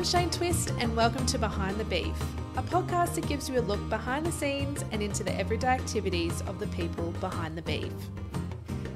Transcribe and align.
I'm 0.00 0.06
Shane 0.06 0.30
Twist, 0.30 0.72
and 0.78 0.96
welcome 0.96 1.26
to 1.26 1.38
Behind 1.38 1.76
the 1.76 1.84
Beef, 1.84 2.16
a 2.56 2.62
podcast 2.62 3.16
that 3.16 3.28
gives 3.28 3.50
you 3.50 3.58
a 3.58 3.60
look 3.60 3.86
behind 3.90 4.24
the 4.24 4.32
scenes 4.32 4.82
and 4.92 5.02
into 5.02 5.22
the 5.22 5.38
everyday 5.38 5.66
activities 5.66 6.40
of 6.46 6.58
the 6.58 6.68
people 6.68 7.10
behind 7.20 7.54
the 7.54 7.60
beef. 7.60 7.92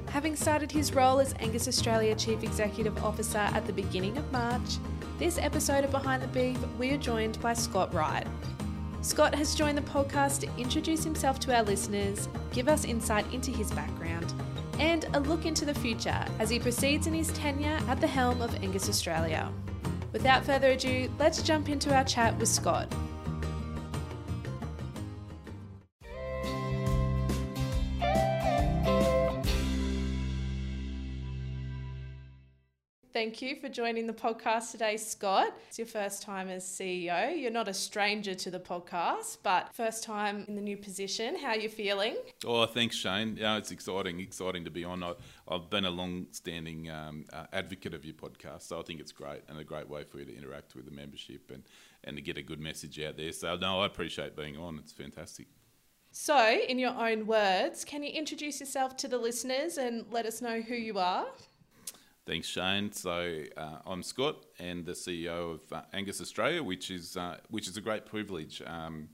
Having 0.07 0.35
started 0.35 0.71
his 0.71 0.95
role 0.95 1.19
as 1.19 1.35
Angus 1.37 1.67
Australia 1.67 2.15
Chief 2.15 2.41
Executive 2.41 3.03
Officer 3.03 3.37
at 3.37 3.67
the 3.67 3.71
beginning 3.71 4.17
of 4.17 4.31
March, 4.31 4.77
this 5.19 5.37
episode 5.37 5.83
of 5.83 5.91
Behind 5.91 6.23
the 6.23 6.27
Beef, 6.29 6.57
we 6.79 6.89
are 6.89 6.97
joined 6.97 7.39
by 7.39 7.53
Scott 7.53 7.93
Wright. 7.93 8.25
Scott 9.03 9.35
has 9.35 9.53
joined 9.53 9.77
the 9.77 9.83
podcast 9.83 10.39
to 10.39 10.59
introduce 10.59 11.03
himself 11.03 11.39
to 11.41 11.55
our 11.55 11.61
listeners, 11.61 12.27
give 12.51 12.67
us 12.67 12.83
insight 12.83 13.31
into 13.31 13.51
his 13.51 13.69
background, 13.73 14.33
and 14.79 15.05
a 15.13 15.19
look 15.19 15.45
into 15.45 15.65
the 15.65 15.75
future 15.75 16.25
as 16.39 16.49
he 16.49 16.57
proceeds 16.57 17.05
in 17.05 17.13
his 17.13 17.31
tenure 17.33 17.79
at 17.89 18.01
the 18.01 18.07
helm 18.07 18.41
of 18.41 18.55
Angus 18.63 18.89
Australia. 18.89 19.53
Without 20.15 20.45
further 20.45 20.71
ado, 20.71 21.09
let's 21.19 21.41
jump 21.41 21.67
into 21.67 21.93
our 21.93 22.05
chat 22.05 22.39
with 22.39 22.47
Scott. 22.47 22.87
Thank 33.25 33.41
you 33.41 33.55
for 33.55 33.69
joining 33.69 34.05
the 34.05 34.13
podcast 34.13 34.69
today, 34.69 34.97
Scott. 34.97 35.51
It's 35.67 35.79
your 35.79 35.87
first 35.87 36.21
time 36.21 36.47
as 36.47 36.63
CEO. 36.63 37.35
You're 37.35 37.49
not 37.49 37.67
a 37.67 37.73
stranger 37.73 38.35
to 38.35 38.51
the 38.51 38.59
podcast, 38.59 39.39
but 39.41 39.73
first 39.73 40.03
time 40.03 40.45
in 40.47 40.53
the 40.53 40.61
new 40.61 40.77
position. 40.77 41.35
How 41.35 41.47
are 41.47 41.57
you 41.57 41.67
feeling? 41.67 42.17
Oh, 42.45 42.67
thanks, 42.67 42.95
Shane. 42.95 43.35
Yeah, 43.35 43.57
it's 43.57 43.71
exciting, 43.71 44.19
exciting 44.19 44.63
to 44.65 44.69
be 44.69 44.83
on. 44.83 45.01
I, 45.01 45.13
have 45.49 45.71
been 45.71 45.85
a 45.85 45.89
long-standing 45.89 46.91
um, 46.91 47.25
uh, 47.33 47.47
advocate 47.51 47.95
of 47.95 48.05
your 48.05 48.13
podcast, 48.13 48.61
so 48.61 48.79
I 48.79 48.83
think 48.83 48.99
it's 48.99 49.11
great 49.11 49.41
and 49.49 49.57
a 49.57 49.63
great 49.63 49.89
way 49.89 50.03
for 50.03 50.19
you 50.19 50.25
to 50.25 50.37
interact 50.37 50.75
with 50.75 50.85
the 50.85 50.91
membership 50.91 51.49
and, 51.51 51.63
and 52.03 52.17
to 52.17 52.21
get 52.21 52.37
a 52.37 52.43
good 52.43 52.59
message 52.59 52.99
out 52.99 53.17
there. 53.17 53.31
So, 53.31 53.55
no, 53.55 53.81
I 53.81 53.87
appreciate 53.87 54.35
being 54.35 54.55
on. 54.55 54.77
It's 54.77 54.93
fantastic. 54.93 55.47
So, 56.11 56.59
in 56.69 56.77
your 56.77 56.93
own 56.93 57.25
words, 57.25 57.85
can 57.85 58.03
you 58.03 58.11
introduce 58.11 58.59
yourself 58.59 58.95
to 58.97 59.07
the 59.07 59.17
listeners 59.17 59.79
and 59.79 60.05
let 60.11 60.27
us 60.27 60.43
know 60.43 60.61
who 60.61 60.75
you 60.75 60.99
are? 60.99 61.25
Thanks, 62.25 62.47
Shane. 62.47 62.91
So 62.91 63.43
uh, 63.55 63.77
I'm 63.85 64.01
Scott 64.01 64.47
and 64.57 64.83
the 64.83 64.93
CEO 64.93 65.53
of 65.53 65.59
uh, 65.71 65.83
Angus 65.93 66.19
Australia, 66.19 66.63
which 66.63 66.89
is 66.89 67.15
uh, 67.15 67.37
which 67.51 67.67
is 67.67 67.77
a 67.77 67.81
great 67.81 68.07
privilege 68.07 68.63
um, 68.65 69.09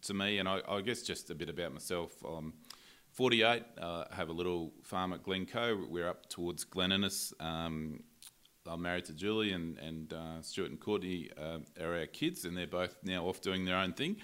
to 0.00 0.14
me. 0.14 0.38
And 0.38 0.48
I, 0.48 0.62
I, 0.66 0.80
guess 0.80 1.02
just 1.02 1.28
a 1.28 1.34
bit 1.34 1.50
about 1.50 1.74
myself. 1.74 2.12
I'm 2.26 2.54
48. 3.10 3.64
Uh, 3.76 4.04
I 4.10 4.14
have 4.14 4.30
a 4.30 4.32
little 4.32 4.72
farm 4.82 5.12
at 5.12 5.22
Glencoe. 5.22 5.84
We're 5.90 6.08
up 6.08 6.30
towards 6.30 6.64
Glen 6.64 6.92
Innes. 6.92 7.34
Um, 7.38 8.02
I'm 8.66 8.80
married 8.80 9.04
to 9.06 9.12
Julie 9.12 9.52
and, 9.52 9.76
and 9.76 10.14
uh, 10.14 10.40
Stuart 10.40 10.70
and 10.70 10.80
Courtney 10.80 11.28
uh, 11.36 11.58
are 11.84 11.98
our 11.98 12.06
kids, 12.06 12.46
and 12.46 12.56
they're 12.56 12.66
both 12.66 12.96
now 13.02 13.26
off 13.26 13.42
doing 13.42 13.66
their 13.66 13.76
own 13.76 13.92
thing. 13.92 14.16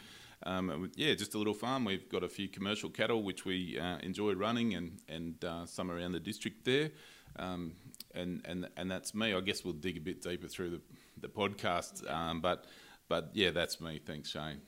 Um, 0.45 0.91
yeah, 0.97 1.13
just 1.13 1.35
a 1.35 1.39
little 1.39 1.53
farm. 1.53 1.85
We've 1.85 2.09
got 2.09 2.25
a 2.25 2.29
few 2.29 2.49
commercial 2.49 2.89
cattle 2.89 3.23
which 3.23 3.45
we 3.45 3.79
enjoy 4.03 4.33
running, 4.33 4.73
and 4.73 4.99
and 5.11 5.69
some 5.69 5.91
around 5.91 6.13
the 6.13 6.21
district 6.21 6.65
there. 6.65 6.93
Um, 7.37 7.75
and 8.15 8.43
and 8.45 8.69
and 8.77 8.91
that's 8.91 9.15
me. 9.15 9.35
I 9.35 9.41
guess 9.41 9.65
we'll 9.65 9.75
dig 9.75 9.97
a 9.97 10.01
bit 10.01 10.23
deeper 10.23 10.49
through 10.49 10.71
the 10.71 10.81
the 11.21 11.29
podcast, 11.29 12.11
um, 12.11 12.41
but 12.41 12.67
but 13.09 13.31
yeah, 13.35 13.51
that's 13.51 13.81
me. 13.81 14.01
Thanks, 14.05 14.31
Shane. 14.31 14.61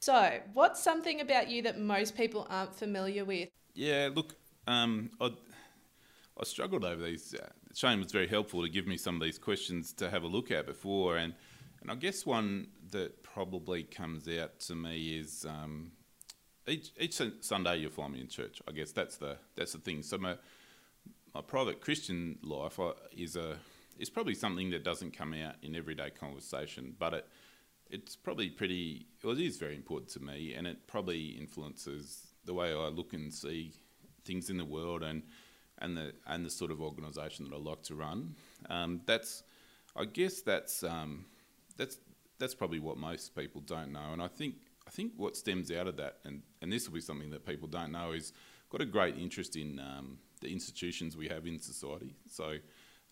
So, 0.00 0.38
what's 0.52 0.82
something 0.82 1.20
about 1.20 1.48
you 1.48 1.62
that 1.62 1.78
most 1.78 2.16
people 2.16 2.46
aren't 2.50 2.74
familiar 2.74 3.24
with? 3.24 3.48
Yeah, 3.74 4.10
look, 4.14 4.34
um, 4.66 5.10
I 5.20 5.30
I 6.38 6.44
struggled 6.44 6.84
over 6.84 7.02
these. 7.02 7.34
Uh, 7.34 7.48
Shane 7.74 8.00
was 8.00 8.12
very 8.12 8.28
helpful 8.28 8.62
to 8.62 8.68
give 8.68 8.86
me 8.86 8.96
some 8.96 9.16
of 9.16 9.22
these 9.22 9.38
questions 9.38 9.92
to 9.94 10.10
have 10.10 10.22
a 10.22 10.28
look 10.28 10.50
at 10.50 10.66
before, 10.66 11.16
and 11.16 11.34
and 11.82 11.90
I 11.90 11.94
guess 11.94 12.24
one 12.26 12.68
that 12.90 13.22
probably 13.22 13.82
comes 13.82 14.28
out 14.28 14.60
to 14.60 14.74
me 14.74 15.18
is. 15.18 15.46
Um, 15.48 15.92
each, 16.66 16.90
each 17.00 17.18
Sunday 17.40 17.78
you'll 17.78 17.90
find 17.90 18.12
me 18.12 18.20
in 18.20 18.28
church. 18.28 18.60
I 18.68 18.72
guess 18.72 18.92
that's 18.92 19.16
the 19.16 19.38
that's 19.56 19.72
the 19.72 19.78
thing. 19.78 20.02
So 20.02 20.18
my 20.18 20.36
my 21.38 21.42
private 21.42 21.80
Christian 21.80 22.36
life 22.42 22.80
is 23.16 23.36
a 23.36 23.58
is 23.96 24.10
probably 24.10 24.34
something 24.34 24.70
that 24.70 24.82
doesn't 24.82 25.16
come 25.16 25.32
out 25.34 25.54
in 25.62 25.76
everyday 25.76 26.10
conversation, 26.10 26.96
but 26.98 27.14
it 27.14 27.26
it's 27.88 28.16
probably 28.16 28.50
pretty 28.50 29.06
well, 29.22 29.38
it 29.38 29.44
is 29.44 29.56
very 29.56 29.76
important 29.76 30.10
to 30.10 30.20
me, 30.20 30.54
and 30.54 30.66
it 30.66 30.88
probably 30.88 31.26
influences 31.38 32.26
the 32.44 32.52
way 32.52 32.72
I 32.72 32.88
look 32.88 33.12
and 33.12 33.32
see 33.32 33.72
things 34.24 34.50
in 34.50 34.56
the 34.56 34.64
world 34.64 35.04
and 35.04 35.22
and 35.78 35.96
the 35.96 36.12
and 36.26 36.44
the 36.44 36.50
sort 36.50 36.72
of 36.72 36.80
organisation 36.80 37.48
that 37.48 37.54
I 37.54 37.58
like 37.58 37.84
to 37.84 37.94
run. 37.94 38.34
Um, 38.68 39.02
that's 39.06 39.44
I 39.94 40.06
guess 40.06 40.40
that's 40.40 40.82
um, 40.82 41.26
that's 41.76 41.98
that's 42.40 42.54
probably 42.56 42.80
what 42.80 42.96
most 42.96 43.36
people 43.36 43.60
don't 43.60 43.92
know, 43.92 44.12
and 44.12 44.20
I 44.20 44.26
think 44.26 44.56
I 44.88 44.90
think 44.90 45.12
what 45.16 45.36
stems 45.36 45.70
out 45.70 45.86
of 45.86 45.98
that, 45.98 46.16
and, 46.24 46.42
and 46.62 46.72
this 46.72 46.88
will 46.88 46.94
be 46.94 47.00
something 47.00 47.30
that 47.30 47.46
people 47.46 47.68
don't 47.68 47.92
know, 47.92 48.10
is 48.10 48.32
got 48.70 48.80
a 48.80 48.86
great 48.86 49.16
interest 49.16 49.56
in 49.56 49.80
um, 49.80 50.18
the 50.40 50.48
institutions 50.48 51.16
we 51.16 51.28
have 51.28 51.46
in 51.46 51.58
society. 51.58 52.14
So 52.30 52.56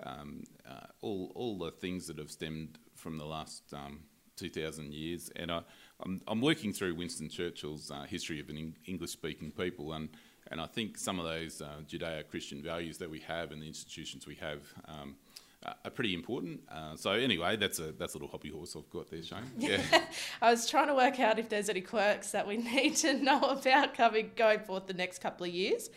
um, 0.04 0.44
uh, 0.68 0.86
all 1.00 1.32
all 1.34 1.58
the 1.58 1.70
things 1.70 2.06
that 2.06 2.18
have 2.18 2.30
stemmed 2.30 2.78
from 2.94 3.18
the 3.18 3.24
last 3.24 3.62
um, 3.72 4.00
2,000 4.36 4.92
years, 4.92 5.30
and 5.36 5.50
I, 5.50 5.62
I'm, 6.00 6.20
I'm 6.28 6.42
working 6.42 6.72
through 6.72 6.94
Winston 6.94 7.30
Churchill's 7.30 7.90
uh, 7.90 8.02
history 8.02 8.38
of 8.38 8.50
an 8.50 8.74
English-speaking 8.86 9.52
people, 9.52 9.94
and 9.94 10.10
and 10.50 10.60
I 10.60 10.66
think 10.66 10.96
some 10.96 11.18
of 11.18 11.24
those 11.24 11.60
uh, 11.60 11.80
Judeo-Christian 11.88 12.62
values 12.62 12.98
that 12.98 13.10
we 13.10 13.20
have 13.20 13.50
and 13.50 13.60
the 13.60 13.66
institutions 13.66 14.26
we 14.26 14.36
have. 14.36 14.60
Um, 14.86 15.16
are 15.84 15.90
pretty 15.90 16.14
important. 16.14 16.60
Uh, 16.70 16.96
so 16.96 17.12
anyway, 17.12 17.56
that's 17.56 17.78
a 17.78 17.92
that's 17.92 18.14
a 18.14 18.16
little 18.18 18.28
hobby 18.28 18.50
horse 18.50 18.76
I've 18.76 18.88
got 18.90 19.10
there, 19.10 19.22
Shane. 19.22 19.38
Yeah. 19.58 19.82
I 20.42 20.50
was 20.50 20.68
trying 20.68 20.88
to 20.88 20.94
work 20.94 21.20
out 21.20 21.38
if 21.38 21.48
there's 21.48 21.68
any 21.68 21.80
quirks 21.80 22.30
that 22.30 22.46
we 22.46 22.56
need 22.74 22.96
to 22.96 23.14
know 23.14 23.40
about 23.40 23.94
coming 23.94 24.30
going 24.36 24.60
forth 24.60 24.86
the 24.86 24.94
next 24.94 25.20
couple 25.20 25.46
of 25.46 25.52
years. 25.52 25.90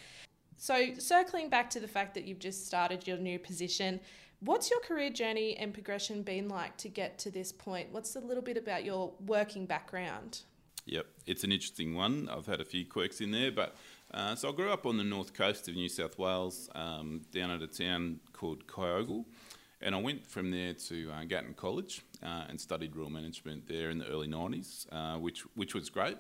So, 0.58 0.94
circling 0.98 1.50
back 1.50 1.70
to 1.72 1.80
the 1.80 1.88
fact 1.88 2.14
that 2.16 2.26
you've 2.26 2.40
just 2.40 2.68
started 2.68 3.08
your 3.08 3.18
new 3.18 3.40
position, 3.40 4.02
what's 4.42 4.70
your 4.70 4.82
career 4.82 5.10
journey 5.10 5.56
and 5.58 5.74
progression 5.74 6.22
been 6.22 6.50
like 6.50 6.76
to 6.78 6.90
get 6.90 7.18
to 7.20 7.32
this 7.32 7.52
point? 7.52 7.88
What's 7.92 8.16
a 8.16 8.20
little 8.20 8.44
bit 8.44 8.58
about 8.58 8.84
your 8.84 9.14
working 9.26 9.66
background? 9.66 10.42
Yep, 10.86 11.06
it's 11.28 11.44
an 11.44 11.52
interesting 11.52 11.94
one. 11.94 12.30
I've 12.30 12.48
had 12.48 12.60
a 12.60 12.66
few 12.66 12.86
quirks 12.86 13.22
in 13.22 13.32
there, 13.32 13.52
but 13.52 13.76
uh, 14.12 14.36
so 14.36 14.50
I 14.50 14.52
grew 14.52 14.72
up 14.72 14.86
on 14.86 14.98
the 14.98 15.04
north 15.04 15.34
coast 15.34 15.68
of 15.70 15.76
New 15.76 15.90
South 15.90 16.18
Wales, 16.18 16.70
um, 16.74 17.22
down 17.32 17.52
at 17.52 17.62
a 17.62 17.68
town 17.68 18.20
called 18.34 18.66
Kyogle, 18.66 19.26
and 19.82 19.96
I 19.96 20.02
went 20.02 20.28
from 20.28 20.52
there 20.52 20.74
to 20.74 21.12
uh, 21.12 21.24
Gatton 21.26 21.54
College 21.56 22.02
uh, 22.24 22.46
and 22.50 22.60
studied 22.60 22.96
rural 22.96 23.10
management 23.10 23.68
there 23.68 23.90
in 23.90 23.98
the 23.98 24.08
early 24.08 24.28
'90s, 24.28 24.88
uh, 24.92 25.20
which 25.20 25.42
which 25.56 25.74
was 25.74 25.90
great. 25.90 26.18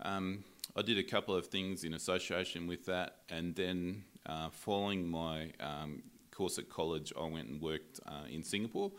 Um, 0.00 0.44
I 0.76 0.82
did 0.82 0.98
a 0.98 1.02
couple 1.02 1.34
of 1.34 1.46
things 1.46 1.84
in 1.84 1.94
association 1.94 2.66
with 2.66 2.86
that, 2.86 3.16
and 3.28 3.54
then 3.54 4.04
uh, 4.26 4.50
following 4.50 5.08
my 5.08 5.52
um, 5.60 6.02
course 6.30 6.58
at 6.58 6.68
college, 6.68 7.12
I 7.18 7.24
went 7.24 7.48
and 7.48 7.60
worked 7.60 8.00
uh, 8.06 8.26
in 8.30 8.44
Singapore. 8.44 8.92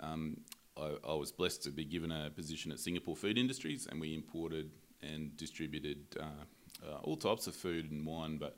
Um, 0.00 0.40
I, 0.76 0.96
I, 1.08 1.14
was 1.14 1.30
blessed 1.32 1.62
to 1.64 1.70
be 1.70 1.84
given 1.84 2.10
a 2.10 2.30
position 2.30 2.72
at 2.72 2.80
Singapore 2.80 3.16
Food 3.16 3.38
Industries, 3.38 3.86
and 3.90 4.00
we 4.00 4.14
imported 4.14 4.70
and 5.02 5.36
distributed 5.36 5.98
uh, 6.20 6.98
all 7.02 7.16
types 7.16 7.46
of 7.46 7.54
food 7.54 7.90
and 7.90 8.06
wine, 8.06 8.38
but 8.38 8.56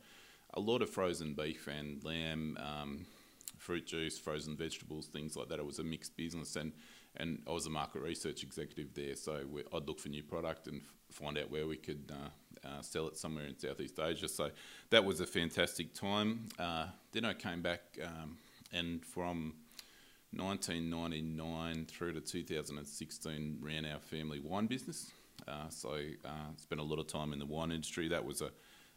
a 0.55 0.61
lot 0.61 0.83
of 0.83 0.91
frozen 0.91 1.35
beef 1.35 1.67
and 1.67 2.03
lamb, 2.05 2.57
um, 2.61 3.07
fruit 3.65 3.87
juice, 3.87 4.19
frozen 4.19 4.57
vegetables, 4.57 5.07
things 5.07 5.37
like 5.37 5.49
that. 5.49 5.59
It 5.59 5.65
was 5.65 5.79
a 5.79 5.85
mixed 5.85 6.17
business, 6.17 6.57
and 6.57 6.73
and 7.17 7.43
I 7.47 7.53
was 7.53 7.67
a 7.67 7.71
market 7.71 8.03
research 8.03 8.43
executive 8.43 8.93
there, 8.95 9.15
so 9.15 9.41
I'd 9.73 9.87
look 9.87 10.01
for 10.01 10.09
new 10.09 10.23
product 10.23 10.67
and 10.67 10.83
find 11.11 11.39
out 11.39 11.49
where 11.49 11.67
we 11.67 11.77
could 11.77 12.11
uh, 12.13 12.69
uh, 12.69 12.83
sell 12.83 13.07
it 13.07 13.17
somewhere 13.17 13.47
in 13.47 13.57
Southeast 13.57 13.99
Asia. 14.01 14.29
So 14.29 14.51
that 14.91 15.05
was 15.05 15.21
a 15.21 15.27
fantastic 15.27 15.95
time. 15.95 16.49
Uh, 16.59 16.87
then 17.13 17.25
I 17.25 17.35
came 17.35 17.63
back, 17.63 17.83
um, 18.03 18.37
and 18.73 19.05
from 19.05 19.55
1999 20.33 21.87
through 21.87 22.15
to 22.15 22.21
2016, 22.21 23.59
ran 23.61 23.87
our 23.87 24.01
family 24.01 24.41
wine 24.41 24.67
business. 24.67 25.13
Uh, 25.47 25.69
so 25.69 26.01
uh, 26.25 26.51
spent 26.57 26.81
a 26.81 26.85
lot 26.85 26.99
of 26.99 27.07
time 27.07 27.33
in 27.33 27.39
the 27.39 27.47
wine 27.47 27.71
industry. 27.71 28.09
That 28.09 28.25
was 28.25 28.41
a, 28.43 28.51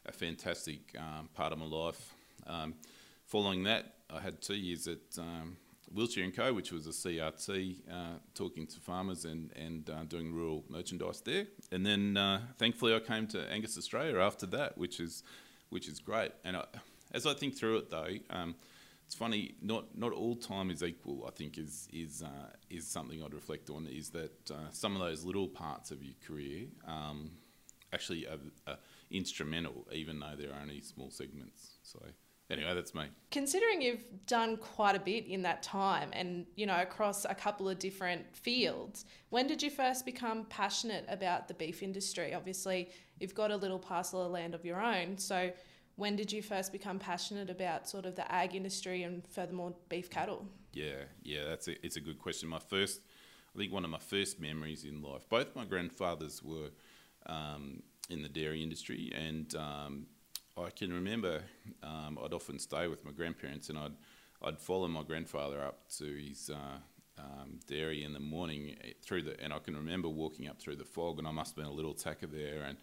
a 0.07 0.11
fantastic 0.11 0.95
um, 0.97 1.29
part 1.35 1.53
of 1.53 1.59
my 1.59 1.65
life. 1.65 2.13
Um, 2.47 2.73
following 3.27 3.63
that, 3.65 3.96
I 4.09 4.19
had 4.21 4.42
two 4.42 4.56
years 4.56 4.88
at 4.88 5.18
um, 5.18 5.57
Wiltshire 5.94 6.24
and 6.24 6.36
Co, 6.36 6.54
which 6.54 6.71
was 6.71 6.88
a 6.88 6.92
CRT, 6.92 7.75
uh, 7.92 8.19
talking 8.33 8.68
to 8.68 8.80
farmers 8.80 9.25
and 9.25 9.51
and 9.56 9.89
uh, 9.89 10.04
doing 10.04 10.33
rural 10.33 10.63
merchandise 10.69 11.21
there. 11.21 11.48
And 11.71 11.86
then 11.86 12.18
uh, 12.18 12.42
thankfully 12.57 12.95
I 12.95 13.00
came 13.00 13.27
to 13.27 13.51
Angus 13.51 13.77
Australia 13.77 14.19
after 14.19 14.45
that, 14.48 14.77
which 14.77 15.00
is 15.00 15.24
which 15.69 15.88
is 15.88 16.00
great. 16.00 16.31
And 16.44 16.57
I, 16.57 16.65
as 17.13 17.25
I 17.25 17.33
think 17.33 17.57
through 17.57 17.77
it 17.77 17.89
though, 17.89 18.15
um, 18.30 18.56
it's 19.06 19.15
funny. 19.15 19.56
Not 19.62 19.98
not 19.98 20.12
all 20.12 20.36
time 20.36 20.69
is 20.69 20.83
equal. 20.83 21.25
I 21.27 21.31
think 21.31 21.57
is 21.57 21.88
is 21.94 22.21
uh, 22.21 22.50
is 22.69 22.88
something 22.88 23.24
I'd 23.24 23.33
reflect 23.33 23.69
on. 23.69 23.88
Is 23.88 24.09
that 24.09 24.51
uh, 24.51 24.71
some 24.71 24.94
of 24.94 25.01
those 25.01 25.24
little 25.24 25.48
parts 25.48 25.92
of 25.92 26.04
your 26.04 26.15
career 26.25 26.65
um, 26.86 27.31
actually 27.94 28.27
are, 28.27 28.39
are 28.68 28.77
instrumental, 29.09 29.88
even 29.92 30.19
though 30.19 30.36
they're 30.38 30.57
only 30.62 30.81
small 30.81 31.09
segments. 31.09 31.77
So 31.83 32.00
anyway, 32.49 32.73
that's 32.73 32.94
me. 32.94 33.05
Considering 33.31 33.81
you've 33.81 34.25
done 34.25 34.57
quite 34.57 34.95
a 34.95 34.99
bit 34.99 35.25
in 35.25 35.41
that 35.44 35.63
time 35.63 36.09
and, 36.13 36.45
you 36.55 36.65
know, 36.65 36.79
across 36.81 37.25
a 37.25 37.35
couple 37.35 37.67
of 37.69 37.79
different 37.79 38.35
fields, 38.35 39.05
when 39.29 39.47
did 39.47 39.61
you 39.61 39.69
first 39.69 40.05
become 40.05 40.45
passionate 40.45 41.05
about 41.09 41.47
the 41.47 41.53
beef 41.53 41.83
industry? 41.83 42.33
Obviously, 42.33 42.89
you've 43.19 43.35
got 43.35 43.51
a 43.51 43.55
little 43.55 43.79
parcel 43.79 44.21
of 44.21 44.31
land 44.31 44.55
of 44.55 44.65
your 44.65 44.81
own. 44.81 45.17
So, 45.17 45.51
when 45.95 46.15
did 46.15 46.31
you 46.31 46.44
first 46.44 46.71
become 46.71 46.99
passionate 46.99 47.49
about 47.49 47.89
sort 47.89 48.05
of 48.05 48.15
the 48.15 48.31
ag 48.31 48.53
industry 48.53 49.01
and 49.01 49.25
furthermore 49.27 49.73
beef 49.89 50.11
cattle? 50.11 50.47
Yeah, 50.71 51.05
yeah, 51.23 51.45
that's 51.45 51.67
a, 51.67 51.85
it's 51.85 51.95
a 51.95 51.99
good 51.99 52.19
question. 52.19 52.47
My 52.49 52.59
first, 52.59 53.01
I 53.55 53.57
think 53.57 53.73
one 53.73 53.83
of 53.83 53.89
my 53.89 53.97
first 53.97 54.39
memories 54.39 54.83
in 54.83 55.01
life, 55.01 55.27
both 55.27 55.55
my 55.55 55.65
grandfathers 55.65 56.44
were 56.44 56.69
um, 57.25 57.81
in 58.11 58.21
the 58.21 58.29
dairy 58.29 58.61
industry, 58.61 59.11
and 59.15 59.55
um, 59.55 60.05
I 60.57 60.69
can 60.71 60.92
remember 60.92 61.42
um, 61.83 62.18
I'd 62.24 62.33
often 62.33 62.59
stay 62.59 62.88
with 62.88 63.06
my 63.06 63.12
grandparents, 63.12 63.69
and 63.69 63.77
I'd 63.77 63.94
I'd 64.42 64.59
follow 64.59 64.88
my 64.88 65.04
grandfather 65.04 65.62
up 65.63 65.88
to 65.98 66.06
his 66.06 66.50
uh, 66.50 66.77
um, 67.19 67.59
dairy 67.68 68.04
in 68.04 68.13
the 68.13 68.19
morning 68.19 68.75
eh, 68.83 68.92
through 69.01 69.24
the, 69.24 69.39
and 69.42 69.51
I 69.51 69.59
can 69.59 69.75
remember 69.75 70.09
walking 70.09 70.48
up 70.48 70.59
through 70.59 70.75
the 70.75 70.86
fog, 70.86 71.18
and 71.19 71.27
I 71.27 71.31
must 71.31 71.51
have 71.51 71.57
been 71.57 71.71
a 71.71 71.75
little 71.75 71.94
tacker 71.94 72.27
there, 72.27 72.63
and 72.63 72.77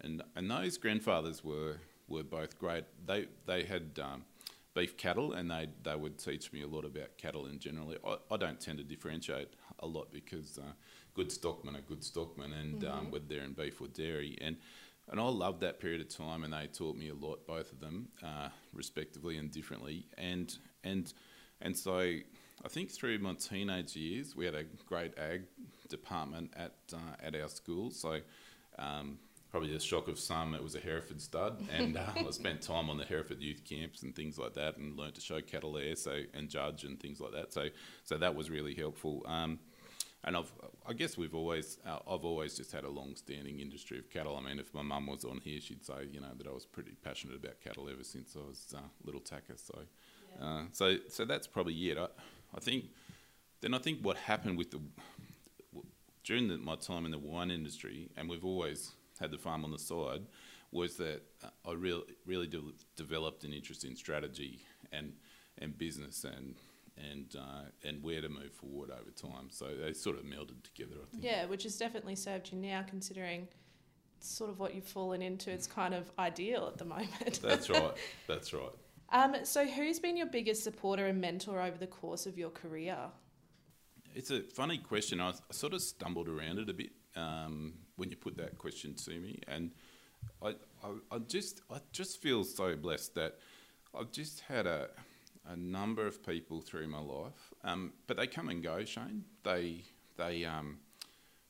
and 0.00 0.22
and 0.36 0.50
those 0.50 0.76
grandfathers 0.76 1.44
were 1.44 1.76
were 2.08 2.22
both 2.22 2.58
great. 2.58 2.84
They 3.06 3.26
they 3.46 3.64
had 3.64 3.98
um, 4.02 4.24
beef 4.74 4.96
cattle, 4.96 5.32
and 5.32 5.50
they 5.50 5.68
they 5.82 5.96
would 5.96 6.18
teach 6.18 6.52
me 6.52 6.62
a 6.62 6.68
lot 6.68 6.84
about 6.84 7.16
cattle 7.16 7.46
in 7.46 7.58
general. 7.58 7.94
I, 8.06 8.34
I 8.34 8.36
don't 8.36 8.60
tend 8.60 8.78
to 8.78 8.84
differentiate 8.84 9.48
a 9.80 9.86
lot 9.86 10.12
because 10.12 10.58
uh, 10.58 10.72
good 11.14 11.32
stockmen 11.32 11.76
are 11.76 11.82
good 11.82 12.04
stockmen, 12.04 12.52
and 12.52 12.84
um, 12.84 12.90
mm-hmm. 12.90 12.98
um, 12.98 13.10
whether 13.10 13.24
they're 13.28 13.44
in 13.44 13.52
beef 13.52 13.80
or 13.80 13.88
dairy, 13.88 14.36
and 14.40 14.56
and 15.10 15.20
I 15.20 15.24
loved 15.24 15.60
that 15.60 15.80
period 15.80 16.00
of 16.00 16.08
time, 16.08 16.44
and 16.44 16.52
they 16.52 16.66
taught 16.66 16.96
me 16.96 17.08
a 17.08 17.14
lot, 17.14 17.46
both 17.46 17.72
of 17.72 17.80
them, 17.80 18.08
uh, 18.22 18.48
respectively 18.72 19.36
and 19.36 19.50
differently, 19.50 20.06
and 20.16 20.56
and 20.84 21.12
and 21.60 21.76
so 21.76 21.98
I 21.98 22.68
think 22.68 22.90
through 22.90 23.18
my 23.18 23.34
teenage 23.34 23.96
years, 23.96 24.36
we 24.36 24.44
had 24.44 24.54
a 24.54 24.64
great 24.86 25.16
ag 25.18 25.42
department 25.88 26.52
at 26.56 26.74
uh, 26.92 27.16
at 27.22 27.34
our 27.34 27.48
school, 27.48 27.90
so. 27.90 28.20
Um, 28.78 29.18
probably 29.50 29.72
the 29.72 29.80
shock 29.80 30.08
of 30.08 30.18
some, 30.18 30.54
it 30.54 30.62
was 30.62 30.74
a 30.74 30.78
Hereford 30.78 31.20
stud, 31.20 31.66
and 31.72 31.96
uh, 31.96 32.04
I 32.14 32.30
spent 32.30 32.60
time 32.60 32.90
on 32.90 32.98
the 32.98 33.04
Hereford 33.04 33.40
youth 33.40 33.62
camps 33.64 34.02
and 34.02 34.14
things 34.14 34.38
like 34.38 34.54
that, 34.54 34.76
and 34.76 34.96
learned 34.96 35.14
to 35.14 35.20
show 35.20 35.40
cattle 35.40 35.72
there, 35.72 35.96
so 35.96 36.20
and 36.34 36.48
judge 36.48 36.84
and 36.84 37.00
things 37.00 37.18
like 37.18 37.32
that. 37.32 37.52
So, 37.52 37.68
so 38.04 38.18
that 38.18 38.34
was 38.34 38.50
really 38.50 38.74
helpful. 38.74 39.24
Um, 39.26 39.58
and 40.24 40.36
I've, 40.36 40.52
I 40.86 40.92
guess 40.92 41.16
we've 41.16 41.34
always, 41.34 41.78
uh, 41.86 41.98
I've 42.10 42.24
always 42.24 42.56
just 42.56 42.72
had 42.72 42.84
a 42.84 42.88
long-standing 42.90 43.60
industry 43.60 43.98
of 43.98 44.10
cattle. 44.10 44.36
I 44.36 44.48
mean, 44.48 44.58
if 44.58 44.74
my 44.74 44.82
mum 44.82 45.06
was 45.06 45.24
on 45.24 45.40
here, 45.42 45.60
she'd 45.60 45.84
say, 45.84 46.08
you 46.10 46.20
know, 46.20 46.32
that 46.36 46.46
I 46.46 46.50
was 46.50 46.66
pretty 46.66 46.92
passionate 47.04 47.36
about 47.36 47.60
cattle 47.60 47.88
ever 47.88 48.04
since 48.04 48.36
I 48.36 48.40
was 48.40 48.74
a 48.74 48.78
uh, 48.78 48.80
little 49.04 49.20
tacker. 49.20 49.54
So, 49.56 49.78
yeah. 50.40 50.46
uh, 50.46 50.62
so, 50.72 50.96
so 51.08 51.24
that's 51.24 51.46
probably 51.46 51.74
it. 51.90 51.98
I, 51.98 52.08
I 52.54 52.60
think. 52.60 52.86
Then 53.60 53.74
I 53.74 53.78
think 53.78 54.02
what 54.02 54.16
happened 54.16 54.56
with 54.56 54.70
the 54.70 54.80
during 56.22 56.46
the, 56.46 56.58
my 56.58 56.76
time 56.76 57.04
in 57.06 57.10
the 57.10 57.18
wine 57.18 57.50
industry, 57.50 58.08
and 58.16 58.28
we've 58.28 58.44
always 58.44 58.92
had 59.18 59.30
the 59.30 59.38
farm 59.38 59.64
on 59.64 59.72
the 59.72 59.78
side, 59.78 60.22
was 60.70 60.96
that 60.98 61.22
I 61.66 61.72
really 61.72 62.04
really 62.24 62.46
de- 62.46 62.72
developed 62.96 63.42
an 63.44 63.52
interest 63.52 63.84
in 63.84 63.96
strategy 63.96 64.60
and 64.92 65.14
and 65.60 65.76
business 65.76 66.24
and 66.24 66.54
and 67.10 67.36
uh, 67.38 67.64
and 67.86 68.02
where 68.02 68.20
to 68.20 68.28
move 68.28 68.52
forward 68.52 68.90
over 68.90 69.10
time. 69.10 69.48
So 69.50 69.68
they 69.80 69.92
sort 69.92 70.16
of 70.16 70.24
melded 70.24 70.62
together. 70.62 70.96
I 71.02 71.06
think. 71.10 71.24
Yeah, 71.24 71.46
which 71.46 71.62
has 71.64 71.76
definitely 71.76 72.16
served 72.16 72.52
you 72.52 72.58
now, 72.58 72.84
considering 72.86 73.48
sort 74.20 74.50
of 74.50 74.58
what 74.58 74.74
you've 74.74 74.84
fallen 74.84 75.22
into. 75.22 75.50
It's 75.50 75.66
kind 75.66 75.94
of 75.94 76.10
ideal 76.18 76.66
at 76.66 76.78
the 76.78 76.84
moment. 76.84 77.40
That's 77.42 77.70
right. 77.70 77.92
That's 78.26 78.52
right. 78.52 78.72
Um, 79.10 79.36
so, 79.44 79.66
who's 79.66 79.98
been 79.98 80.16
your 80.16 80.26
biggest 80.26 80.64
supporter 80.64 81.06
and 81.06 81.20
mentor 81.20 81.62
over 81.62 81.78
the 81.78 81.86
course 81.86 82.26
of 82.26 82.36
your 82.36 82.50
career? 82.50 82.98
It's 84.14 84.30
a 84.30 84.40
funny 84.40 84.78
question. 84.78 85.20
I, 85.20 85.30
I 85.30 85.52
sort 85.52 85.74
of 85.74 85.82
stumbled 85.82 86.28
around 86.28 86.58
it 86.58 86.68
a 86.68 86.74
bit 86.74 86.90
um, 87.16 87.74
when 87.96 88.10
you 88.10 88.16
put 88.16 88.36
that 88.36 88.58
question 88.58 88.94
to 88.94 89.10
me, 89.10 89.40
and 89.48 89.70
I, 90.42 90.48
I, 90.82 90.88
I 91.10 91.18
just 91.20 91.62
I 91.70 91.78
just 91.92 92.20
feel 92.20 92.44
so 92.44 92.76
blessed 92.76 93.14
that 93.14 93.38
I've 93.98 94.12
just 94.12 94.40
had 94.40 94.66
a 94.66 94.88
a 95.48 95.56
number 95.56 96.06
of 96.06 96.24
people 96.24 96.60
through 96.60 96.88
my 96.88 97.00
life, 97.00 97.52
um, 97.64 97.92
but 98.06 98.16
they 98.16 98.26
come 98.26 98.48
and 98.48 98.62
go. 98.62 98.84
Shane, 98.84 99.24
they 99.42 99.82
they 100.16 100.44
um, 100.44 100.78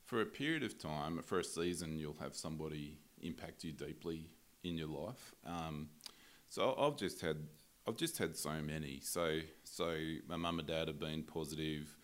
for 0.04 0.22
a 0.22 0.26
period 0.26 0.62
of 0.62 0.78
time, 0.78 1.20
for 1.22 1.38
a 1.38 1.44
season, 1.44 1.98
you'll 1.98 2.16
have 2.20 2.34
somebody 2.34 2.98
impact 3.20 3.64
you 3.64 3.72
deeply 3.72 4.30
in 4.64 4.78
your 4.78 4.88
life. 4.88 5.34
Um, 5.44 5.88
so 6.48 6.74
I've 6.78 6.96
just 6.96 7.20
had 7.20 7.36
I've 7.86 7.96
just 7.96 8.18
had 8.18 8.36
so 8.36 8.52
many. 8.62 9.00
So 9.02 9.40
so 9.64 9.96
my 10.28 10.36
mum 10.36 10.60
and 10.60 10.68
dad 10.68 10.88
have 10.88 11.00
been 11.00 11.22
positive. 11.22 11.96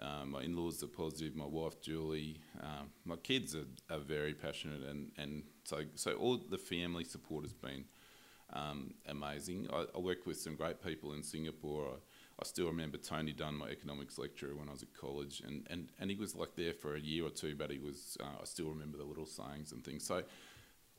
Um, 0.00 0.30
my 0.30 0.42
in-laws 0.42 0.80
are 0.84 0.86
positive. 0.86 1.34
My 1.34 1.46
wife 1.46 1.80
Julie, 1.80 2.40
um, 2.62 2.90
my 3.04 3.16
kids 3.16 3.56
are, 3.56 3.66
are 3.90 3.98
very 3.98 4.34
passionate, 4.34 4.82
and, 4.82 5.10
and 5.16 5.42
so 5.64 5.82
so 5.94 6.12
all 6.12 6.36
the 6.36 6.58
family 6.58 7.04
support 7.04 7.44
has 7.44 7.52
been 7.52 7.84
um, 8.52 8.94
amazing. 9.06 9.68
I, 9.72 9.84
I, 9.94 9.98
worked 9.98 10.26
with 10.26 10.38
some 10.38 10.56
great 10.56 10.82
people 10.82 11.12
in 11.12 11.22
Singapore. 11.22 11.88
I, 11.88 11.96
I, 12.40 12.44
still 12.44 12.66
remember 12.66 12.96
Tony 12.96 13.32
Dunn, 13.32 13.54
my 13.54 13.68
economics 13.68 14.18
lecturer 14.18 14.54
when 14.54 14.68
I 14.68 14.72
was 14.72 14.82
at 14.82 14.94
college, 14.94 15.42
and, 15.46 15.66
and, 15.68 15.90
and 15.98 16.10
he 16.10 16.16
was 16.16 16.34
like 16.34 16.56
there 16.56 16.72
for 16.72 16.94
a 16.94 17.00
year 17.00 17.26
or 17.26 17.30
two, 17.30 17.54
but 17.54 17.70
he 17.70 17.78
was, 17.78 18.16
uh, 18.20 18.40
I 18.40 18.44
still 18.44 18.70
remember 18.70 18.96
the 18.96 19.04
little 19.04 19.26
sayings 19.26 19.72
and 19.72 19.84
things. 19.84 20.06
So, 20.06 20.22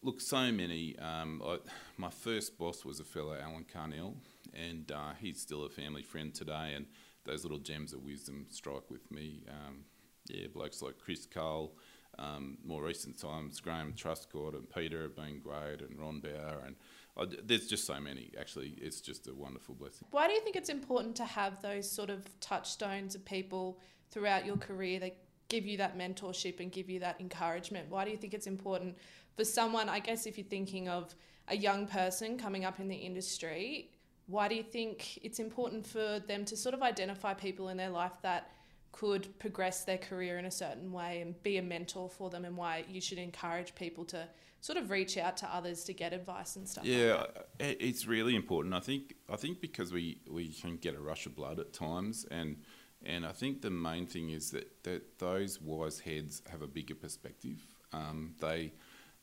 look, 0.03 0.21
so 0.21 0.51
many. 0.51 0.95
Um, 0.99 1.41
I, 1.43 1.57
my 1.97 2.11
first 2.11 2.57
boss 2.57 2.85
was 2.85 2.99
a 2.99 3.03
fellow, 3.03 3.35
Alan 3.35 3.65
Carnell, 3.65 4.13
and 4.53 4.91
uh, 4.91 5.13
he's 5.19 5.41
still 5.41 5.65
a 5.65 5.69
family 5.69 6.03
friend 6.03 6.33
today, 6.33 6.73
and 6.75 6.85
those 7.25 7.43
little 7.43 7.59
gems 7.59 7.93
of 7.93 8.03
wisdom 8.03 8.45
strike 8.49 8.89
with 8.91 9.09
me. 9.09 9.43
Um, 9.49 9.85
yeah, 10.27 10.47
blokes 10.53 10.81
like 10.83 10.99
Chris 10.99 11.25
Cole. 11.25 11.75
Um, 12.17 12.57
more 12.65 12.83
recent 12.83 13.17
times, 13.17 13.59
Graham 13.59 13.93
Truscott 13.93 14.53
and 14.53 14.69
Peter 14.69 15.03
have 15.03 15.15
been 15.15 15.39
great, 15.39 15.81
and 15.81 15.97
Ron 15.97 16.19
Bauer, 16.19 16.63
and 16.65 16.75
Oh, 17.19 17.25
there's 17.25 17.67
just 17.67 17.85
so 17.85 17.99
many. 17.99 18.31
Actually, 18.39 18.75
it's 18.77 19.01
just 19.01 19.27
a 19.27 19.33
wonderful 19.33 19.75
blessing. 19.75 20.07
Why 20.11 20.27
do 20.27 20.33
you 20.33 20.39
think 20.39 20.55
it's 20.55 20.69
important 20.69 21.17
to 21.17 21.25
have 21.25 21.61
those 21.61 21.89
sort 21.89 22.09
of 22.09 22.23
touchstones 22.39 23.13
of 23.13 23.25
people 23.25 23.77
throughout 24.09 24.45
your 24.45 24.55
career 24.55 24.99
that 25.01 25.17
give 25.49 25.65
you 25.65 25.77
that 25.77 25.97
mentorship 25.97 26.61
and 26.61 26.71
give 26.71 26.89
you 26.89 27.01
that 27.01 27.19
encouragement? 27.19 27.89
Why 27.89 28.05
do 28.05 28.11
you 28.11 28.17
think 28.17 28.33
it's 28.33 28.47
important 28.47 28.97
for 29.35 29.43
someone? 29.43 29.89
I 29.89 29.99
guess 29.99 30.27
if 30.27 30.37
you're 30.37 30.47
thinking 30.47 30.87
of 30.87 31.13
a 31.49 31.57
young 31.57 31.87
person 31.87 32.37
coming 32.37 32.63
up 32.63 32.79
in 32.79 32.87
the 32.87 32.95
industry, 32.95 33.91
why 34.27 34.47
do 34.47 34.55
you 34.55 34.63
think 34.63 35.19
it's 35.21 35.39
important 35.39 35.85
for 35.85 36.19
them 36.25 36.45
to 36.45 36.55
sort 36.55 36.73
of 36.73 36.81
identify 36.81 37.33
people 37.33 37.67
in 37.67 37.75
their 37.75 37.89
life 37.89 38.13
that 38.21 38.51
could 38.91 39.37
progress 39.39 39.83
their 39.83 39.97
career 39.97 40.37
in 40.37 40.45
a 40.45 40.51
certain 40.51 40.91
way 40.91 41.21
and 41.21 41.41
be 41.43 41.57
a 41.57 41.61
mentor 41.61 42.09
for 42.09 42.29
them 42.29 42.45
and 42.45 42.57
why 42.57 42.83
you 42.89 42.99
should 42.99 43.17
encourage 43.17 43.75
people 43.75 44.03
to 44.05 44.27
sort 44.61 44.77
of 44.77 44.89
reach 44.89 45.17
out 45.17 45.37
to 45.37 45.53
others 45.53 45.83
to 45.85 45.93
get 45.93 46.13
advice 46.13 46.55
and 46.55 46.67
stuff. 46.67 46.85
Yeah, 46.85 47.23
like 47.59 47.77
it's 47.79 48.05
really 48.05 48.35
important. 48.35 48.73
I 48.73 48.79
think 48.79 49.15
I 49.31 49.35
think 49.35 49.61
because 49.61 49.93
we, 49.93 50.19
we 50.29 50.49
can 50.49 50.77
get 50.77 50.95
a 50.95 50.99
rush 50.99 51.25
of 51.25 51.35
blood 51.35 51.59
at 51.59 51.73
times, 51.73 52.25
and 52.29 52.57
and 53.05 53.25
I 53.25 53.31
think 53.31 53.61
the 53.61 53.69
main 53.69 54.05
thing 54.05 54.31
is 54.31 54.51
that, 54.51 54.83
that 54.83 55.19
those 55.19 55.61
wise 55.61 55.99
heads 55.99 56.41
have 56.49 56.61
a 56.61 56.67
bigger 56.67 56.95
perspective. 56.95 57.65
Um, 57.93 58.35
they 58.39 58.73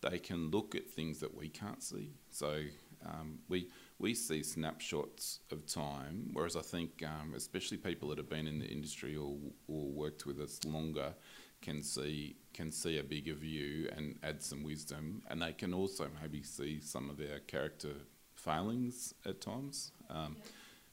they 0.00 0.18
can 0.18 0.50
look 0.50 0.74
at 0.74 0.88
things 0.88 1.20
that 1.20 1.34
we 1.36 1.48
can't 1.48 1.82
see. 1.82 2.14
So 2.30 2.62
um, 3.04 3.40
we 3.48 3.68
we 3.98 4.14
see 4.14 4.42
snapshots 4.42 5.40
of 5.50 5.66
time, 5.66 6.30
whereas 6.32 6.56
I 6.56 6.62
think 6.62 7.02
um, 7.02 7.32
especially 7.34 7.78
people 7.78 8.10
that 8.10 8.18
have 8.18 8.28
been 8.28 8.46
in 8.46 8.58
the 8.58 8.66
industry 8.66 9.16
or 9.16 9.36
or 9.68 9.88
worked 9.90 10.26
with 10.26 10.40
us 10.40 10.64
longer 10.64 11.14
can 11.62 11.82
see 11.82 12.36
can 12.52 12.70
see 12.70 12.98
a 12.98 13.02
bigger 13.02 13.34
view 13.34 13.88
and 13.96 14.18
add 14.22 14.42
some 14.42 14.62
wisdom, 14.62 15.22
and 15.28 15.40
they 15.42 15.52
can 15.52 15.72
also 15.72 16.08
maybe 16.20 16.42
see 16.42 16.80
some 16.80 17.10
of 17.10 17.20
our 17.20 17.38
character 17.40 17.92
failings 18.34 19.14
at 19.24 19.40
times. 19.40 19.92
Um, 20.10 20.36
yeah. 20.38 20.44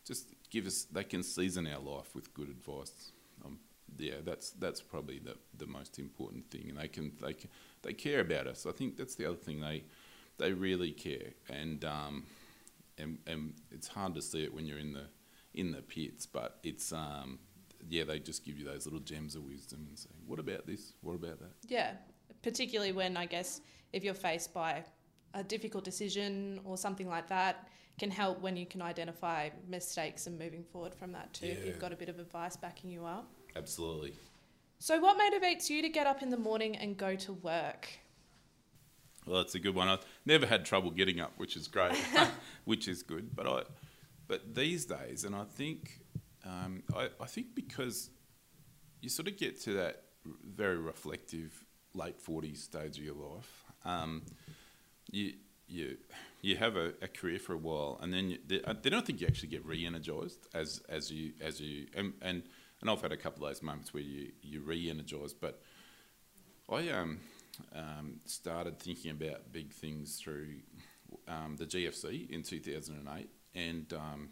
Just 0.06 0.28
give 0.50 0.66
us 0.66 0.86
they 0.86 1.04
can 1.04 1.24
season 1.24 1.68
our 1.68 1.80
life 1.80 2.16
with 2.16 2.34
good 2.34 2.50
advice. 2.50 3.12
Um, 3.46 3.60
yeah, 3.98 4.16
that's 4.24 4.52
that's 4.52 4.82
probably 4.82 5.20
the 5.20 5.36
the 5.58 5.68
most 5.68 6.00
important 6.00 6.50
thing, 6.50 6.70
and 6.70 6.78
they 6.78 6.88
can 6.88 7.12
they 7.22 7.34
can, 7.34 7.50
they 7.82 7.94
care 7.94 8.22
about 8.22 8.48
us. 8.48 8.66
I 8.66 8.72
think 8.72 8.98
that's 8.98 9.16
the 9.16 9.26
other 9.26 9.38
thing 9.38 9.60
they 9.60 9.84
they 10.38 10.54
really 10.54 10.92
care, 10.92 11.34
and 11.50 11.86
um, 11.86 12.26
and 12.98 13.20
and 13.28 13.54
it's 13.72 13.88
hard 13.88 14.16
to 14.16 14.22
see 14.22 14.44
it 14.44 14.54
when 14.54 14.66
you're 14.66 14.80
in 14.80 14.94
the 14.94 15.06
in 15.54 15.72
the 15.72 15.82
pits, 15.82 16.26
but 16.26 16.60
it's 16.64 16.92
um, 16.92 17.40
yeah, 17.90 18.04
they 18.04 18.20
just 18.20 18.46
give 18.46 18.58
you 18.58 18.66
those 18.66 18.86
little 18.86 19.00
gems 19.00 19.36
of 19.36 19.44
wisdom 19.44 19.86
and 19.90 19.98
say, 19.98 20.10
what 20.26 20.40
about 20.40 20.66
this? 20.66 20.94
What 21.02 21.16
about 21.16 21.40
that? 21.40 21.52
Yeah, 21.68 21.92
particularly 22.42 22.92
when 22.92 23.18
I 23.18 23.26
guess 23.26 23.62
if 23.92 24.04
you're 24.04 24.14
faced 24.14 24.54
by 24.54 24.84
a 25.34 25.44
difficult 25.44 25.84
decision 25.84 26.60
or 26.64 26.78
something 26.78 27.08
like 27.08 27.28
that, 27.28 27.68
can 28.00 28.10
help 28.10 28.42
when 28.42 28.56
you 28.56 28.66
can 28.66 28.82
identify 28.82 29.50
mistakes 29.68 30.28
and 30.28 30.38
moving 30.38 30.64
forward 30.64 30.96
from 30.96 31.12
that 31.12 31.32
too. 31.34 31.48
Yeah. 31.48 31.54
If 31.54 31.66
you've 31.66 31.80
got 31.80 31.94
a 31.94 31.96
bit 31.96 32.10
of 32.10 32.20
advice 32.20 32.56
backing 32.56 32.90
you 32.90 33.06
up. 33.06 33.32
Absolutely. 33.56 34.14
So, 34.80 35.00
what 35.00 35.18
motivates 35.18 35.70
you 35.70 35.82
to 35.82 35.90
get 35.90 36.08
up 36.08 36.22
in 36.22 36.30
the 36.30 36.38
morning 36.38 36.76
and 36.76 36.98
go 36.98 37.16
to 37.16 37.34
work? 37.34 37.90
Well, 39.26 39.38
that's 39.38 39.56
a 39.56 39.60
good 39.60 39.76
one. 39.76 39.88
I've 39.88 40.06
never 40.26 40.46
had 40.46 40.66
trouble 40.66 40.92
getting 40.92 41.20
up, 41.20 41.34
which 41.38 41.56
is 41.56 41.68
great, 41.68 41.96
which 42.66 42.88
is 42.88 43.04
good. 43.04 43.36
But 43.36 43.48
I, 43.48 43.64
but 44.28 44.56
these 44.56 44.86
days, 44.86 45.24
and 45.24 45.36
I 45.36 45.44
think, 45.44 46.02
um, 46.46 46.84
I, 46.96 47.10
I 47.22 47.26
think 47.26 47.56
because 47.56 48.10
you 49.02 49.10
sort 49.10 49.28
of 49.28 49.38
get 49.38 49.60
to 49.62 49.74
that 49.74 50.04
very 50.26 50.78
reflective 50.78 51.66
late 51.94 52.20
forties 52.20 52.64
stage 52.64 52.98
of 52.98 53.04
your 53.04 53.16
life, 53.16 53.64
um, 53.86 54.24
you 55.12 55.34
you 55.68 55.98
you 56.42 56.58
have 56.58 56.76
a, 56.76 56.94
a, 57.02 57.08
career 57.08 57.40
for 57.40 57.54
a 57.54 57.58
while, 57.58 58.00
and 58.02 58.14
then 58.14 58.32
you, 58.32 58.38
they, 58.46 58.62
I 58.66 58.74
don't 58.74 59.06
think 59.06 59.22
you 59.22 59.28
actually 59.28 59.50
get 59.50 59.66
re-energized 59.66 60.48
as 60.54 60.82
as 60.90 61.12
you 61.12 61.34
as 61.42 61.60
you 61.60 61.88
and 61.96 62.14
and, 62.22 62.44
and 62.82 62.90
I've 62.90 63.02
had 63.02 63.12
a 63.12 63.18
couple 63.18 63.46
of 63.46 63.52
those 63.52 63.64
moments 63.64 63.94
where 63.94 64.04
you 64.04 64.32
you 64.42 64.62
re-energize, 64.62 65.34
but 65.34 65.62
I 66.70 66.90
um 66.90 67.20
um, 67.76 68.20
started 68.26 68.80
thinking 68.80 69.12
about 69.12 69.52
big 69.52 69.72
things 69.72 70.20
through 70.20 70.56
um, 71.28 71.56
the 71.58 71.66
GFC 71.66 72.30
in 72.30 72.44
2008, 72.44 73.30
and 73.56 73.94
um, 73.94 74.30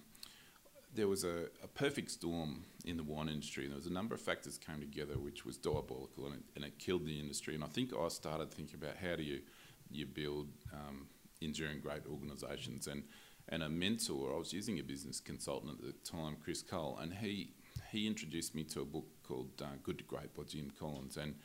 there 0.94 1.08
was 1.08 1.24
a, 1.24 1.46
a, 1.64 1.68
perfect 1.68 2.12
storm 2.12 2.64
in 2.86 2.98
the 2.98 3.04
wine 3.04 3.30
industry. 3.30 3.68
There 3.68 3.78
was 3.78 3.86
a 3.86 3.94
number 3.94 4.16
of 4.16 4.22
factors 4.22 4.58
came 4.58 4.80
together 4.80 5.14
which 5.18 5.46
was 5.46 5.58
diabolical, 5.58 6.26
and 6.26 6.36
it, 6.36 6.42
and 6.56 6.66
it 6.66 6.80
killed 6.80 7.06
the 7.06 7.20
industry. 7.20 7.56
And 7.56 7.64
I 7.64 7.68
think 7.68 7.92
I 7.94 8.08
started 8.10 8.52
thinking 8.52 8.80
about 8.82 8.98
how 8.98 9.16
do 9.16 9.24
you 9.24 9.42
you 9.90 10.06
build 10.06 10.48
um, 10.74 11.08
enduring 11.42 11.80
great 11.82 12.02
organisations 12.10 12.88
and 12.88 13.04
and 13.50 13.64
a 13.64 13.70
mentor. 13.70 14.34
I 14.34 14.38
was 14.38 14.54
using 14.54 14.80
a 14.80 14.84
business 14.84 15.20
consultant 15.20 15.80
at 15.80 15.86
the 15.86 16.12
time, 16.12 16.38
Chris 16.44 16.62
Cole, 16.62 16.98
and 17.02 17.14
he 17.14 17.52
he 17.92 18.08
introduced 18.08 18.56
me 18.56 18.64
to 18.66 18.82
a 18.82 18.86
book 18.86 19.06
called 19.24 19.50
uh, 19.62 19.78
Good 19.84 19.98
to 20.00 20.04
Great 20.04 20.34
by 20.36 20.44
Jim 20.44 20.72
Collins, 20.78 21.18
and 21.18 21.36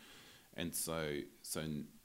and 0.57 0.75
so 0.75 1.19
so 1.43 1.61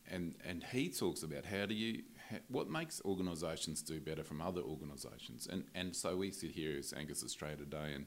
and 0.10 0.36
and 0.46 0.64
he 0.72 0.90
talks 0.90 1.24
about 1.24 1.46
how 1.46 1.66
do 1.66 1.74
you 1.74 2.04
what 2.48 2.70
makes 2.70 3.02
organisations 3.04 3.82
do 3.82 4.00
better 4.00 4.24
from 4.24 4.42
other 4.42 4.62
organisations 4.62 5.48
and 5.48 5.66
and 5.76 5.96
so 5.96 6.16
we 6.16 6.32
sit 6.32 6.52
here 6.52 6.78
as 6.78 6.94
Angus 6.94 7.24
Australia 7.24 7.58
today 7.58 7.94
and 7.96 8.06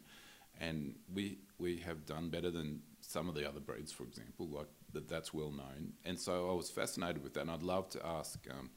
and 0.60 0.94
we 1.12 1.38
we 1.58 1.78
have 1.78 2.06
done 2.06 2.30
better 2.30 2.50
than 2.50 2.80
some 3.00 3.28
of 3.28 3.34
the 3.34 3.48
other 3.48 3.60
breeds 3.60 3.92
for 3.92 4.04
example 4.04 4.46
like 4.48 4.68
that 4.92 5.08
that's 5.08 5.34
well 5.34 5.50
known 5.50 5.92
and 6.04 6.18
so 6.18 6.50
I 6.50 6.54
was 6.54 6.70
fascinated 6.70 7.22
with 7.22 7.34
that 7.34 7.42
and 7.42 7.50
I'd 7.50 7.62
love 7.62 7.88
to 7.90 8.06
ask 8.06 8.38
um, 8.50 8.70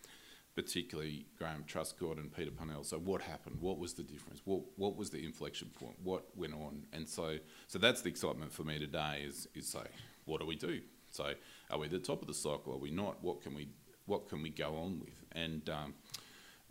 particularly 0.57 1.27
Graham 1.37 1.63
Truscott 1.67 2.17
and 2.17 2.35
Peter 2.35 2.49
Parnell. 2.49 2.83
So 2.83 2.97
what 2.97 3.21
happened? 3.21 3.57
What 3.59 3.77
was 3.77 3.93
the 3.93 4.01
difference? 4.01 4.41
What 4.43 4.61
what 4.75 4.97
was 4.97 5.11
the 5.11 5.23
inflection 5.23 5.69
point? 5.69 5.97
What 6.03 6.35
went 6.35 6.55
on? 6.55 6.87
And 6.91 7.07
so 7.07 7.37
so 7.67 7.77
that's 7.77 8.01
the 8.01 8.09
excitement 8.09 8.51
for 8.51 8.63
me 8.63 8.79
today 8.79 9.23
is 9.25 9.47
is 9.53 9.67
say 9.67 9.85
what 10.25 10.41
do 10.41 10.47
we 10.47 10.55
do? 10.55 10.81
So 11.17 11.33
are 11.71 11.79
we 11.79 11.87
at 11.87 11.91
the 11.91 11.99
top 11.99 12.21
of 12.21 12.27
the 12.27 12.33
cycle? 12.33 12.73
Are 12.73 12.77
we 12.77 12.91
not? 12.91 13.23
What 13.23 13.41
can 13.41 13.55
we 13.55 13.69
what 14.05 14.29
can 14.29 14.43
we 14.43 14.51
go 14.51 14.75
on 14.75 14.99
with? 14.99 15.23
And 15.31 15.67
um, 15.69 15.95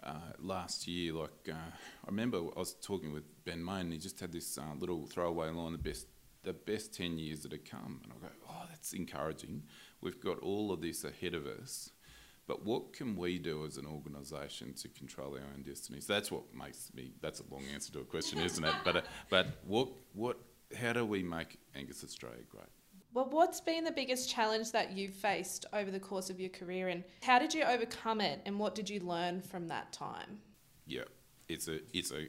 uh, 0.03 0.33
last 0.39 0.87
year, 0.87 1.13
like 1.15 1.49
uh, 1.51 1.71
I 2.05 2.07
remember 2.07 2.39
I 2.39 2.61
was 2.61 2.75
talking 2.75 3.13
with 3.13 3.25
Ben 3.45 3.63
Main, 3.63 3.81
and 3.81 3.93
he 3.93 3.99
just 3.99 4.21
had 4.21 4.33
this 4.33 4.57
uh, 4.57 4.63
little 4.79 5.05
throwaway 5.07 5.51
line: 5.51 5.73
the 5.73 5.79
best 5.79 6.07
the 6.45 6.53
best 6.53 6.95
ten 6.95 7.19
years 7.19 7.41
that 7.41 7.51
have 7.51 7.65
come. 7.65 8.01
And 8.05 8.13
I 8.13 8.29
go, 8.29 8.33
oh, 8.49 8.63
that's 8.71 8.93
encouraging. 8.93 9.65
We've 10.01 10.21
got 10.21 10.39
all 10.39 10.71
of 10.71 10.81
this 10.81 11.03
ahead 11.03 11.35
of 11.35 11.47
us. 11.47 11.91
But 12.47 12.65
what 12.65 12.93
can 12.93 13.17
we 13.17 13.41
do 13.41 13.67
as 13.67 13.77
an 13.77 13.87
organisation 13.87 14.73
to 14.75 14.89
control 14.89 15.35
our 15.35 15.41
own 15.53 15.65
destiny? 15.65 16.01
So 16.01 16.13
that's 16.13 16.31
what 16.31 16.45
makes 16.55 16.93
me. 16.95 17.11
That's 17.21 17.41
a 17.41 17.45
long 17.53 17.65
answer 17.75 17.93
to 17.95 17.99
a 17.99 18.05
question, 18.05 18.39
isn't 18.39 18.65
it? 18.65 18.75
But 18.85 18.97
uh, 18.99 19.03
but 19.29 19.47
what 19.67 19.89
what 20.13 20.39
how 20.81 20.93
do 20.93 21.05
we 21.05 21.25
make 21.25 21.59
Angus 21.75 22.05
Australia 22.05 22.45
great? 22.49 22.76
Well, 23.17 23.29
what's 23.31 23.63
been 23.63 23.85
the 23.85 23.93
biggest 23.93 24.29
challenge 24.29 24.73
that 24.73 24.93
you've 24.93 25.15
faced 25.15 25.65
over 25.73 25.91
the 25.91 25.99
course 25.99 26.29
of 26.29 26.39
your 26.39 26.51
career, 26.51 26.89
and 26.89 27.03
how 27.23 27.39
did 27.39 27.55
you 27.55 27.65
overcome 27.65 28.21
it, 28.21 28.43
and 28.45 28.59
what 28.59 28.75
did 28.75 28.91
you 28.91 29.01
learn 29.01 29.41
from 29.41 29.69
that 29.69 29.91
time? 29.91 30.41
Yeah, 30.85 31.05
it's 31.49 31.67
a 31.67 31.79
it's 31.95 32.13
a 32.13 32.27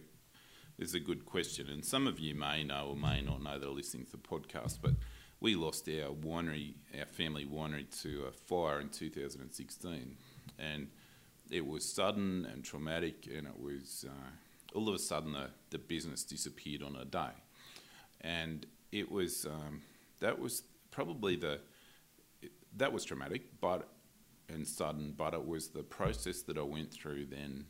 it's 0.80 0.94
a 0.94 1.02
good 1.02 1.26
question, 1.26 1.68
and 1.68 1.84
some 1.84 2.08
of 2.08 2.22
you 2.22 2.36
may 2.36 2.64
know 2.64 2.92
or 2.92 2.96
may 2.96 3.20
not 3.20 3.44
know 3.44 3.60
that 3.60 3.68
are 3.68 3.72
listening 3.72 4.06
to 4.06 4.12
the 4.12 4.18
podcast, 4.18 4.78
but 4.82 4.94
we 5.42 5.56
lost 5.56 5.90
our 5.90 6.14
winery, 6.14 6.76
our 6.98 7.06
family 7.06 7.44
winery, 7.46 7.86
to 8.04 8.24
a 8.24 8.32
fire 8.32 8.80
in 8.80 8.88
2016, 8.88 10.16
and 10.58 10.88
it 11.52 11.68
was 11.68 11.84
sudden 11.84 12.48
and 12.50 12.64
traumatic, 12.64 13.28
and 13.28 13.46
it 13.46 13.60
was 13.60 14.06
uh, 14.08 14.30
all 14.74 14.88
of 14.88 14.96
a 14.96 15.00
sudden 15.00 15.34
the, 15.34 15.50
the 15.70 15.80
business 15.80 16.24
disappeared 16.24 16.82
on 16.82 16.96
a 16.96 17.04
day, 17.04 17.36
and 18.22 18.66
it 18.94 19.12
was 19.12 19.46
um, 19.46 19.82
that 20.22 20.40
was 20.40 20.64
probably 20.98 21.36
the 21.36 21.60
that 22.76 22.92
was 22.92 23.06
traumatic, 23.06 23.44
but 23.62 23.88
and 24.50 24.68
sudden, 24.68 25.14
but 25.16 25.36
it 25.36 25.46
was 25.46 25.68
the 25.68 25.84
process 25.84 26.42
that 26.42 26.58
I 26.58 26.64
went 26.64 26.92
through. 26.92 27.28
Then, 27.28 27.66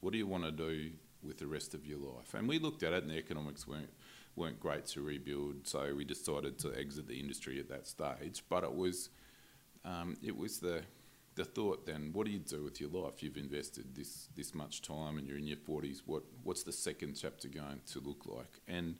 what 0.00 0.12
do 0.12 0.18
you 0.18 0.26
want 0.26 0.44
to 0.44 0.50
do 0.50 0.92
with 1.22 1.36
the 1.36 1.46
rest 1.46 1.74
of 1.74 1.84
your 1.84 1.98
life? 1.98 2.32
And 2.32 2.48
we 2.48 2.58
looked 2.58 2.82
at 2.82 2.94
it, 2.94 3.02
and 3.02 3.10
the 3.12 3.18
economics 3.18 3.68
weren't 3.68 3.90
weren't 4.36 4.58
great 4.58 4.86
to 4.86 5.02
rebuild, 5.02 5.66
so 5.66 5.94
we 5.94 6.06
decided 6.06 6.58
to 6.60 6.72
exit 6.74 7.06
the 7.06 7.20
industry 7.20 7.60
at 7.60 7.68
that 7.68 7.86
stage. 7.86 8.42
But 8.48 8.64
it 8.64 8.74
was 8.74 9.10
um, 9.84 10.16
it 10.22 10.34
was 10.34 10.58
the 10.58 10.80
the 11.34 11.44
thought 11.44 11.84
then, 11.84 12.10
what 12.14 12.24
do 12.24 12.32
you 12.32 12.38
do 12.38 12.64
with 12.64 12.80
your 12.80 12.90
life? 12.90 13.22
You've 13.22 13.36
invested 13.36 13.94
this 13.94 14.28
this 14.34 14.54
much 14.54 14.80
time, 14.80 15.18
and 15.18 15.26
you're 15.26 15.36
in 15.36 15.46
your 15.46 15.58
forties. 15.58 16.04
What 16.06 16.22
what's 16.42 16.62
the 16.62 16.72
second 16.72 17.18
chapter 17.20 17.48
going 17.48 17.82
to 17.92 18.00
look 18.00 18.24
like? 18.24 18.60
And 18.66 18.96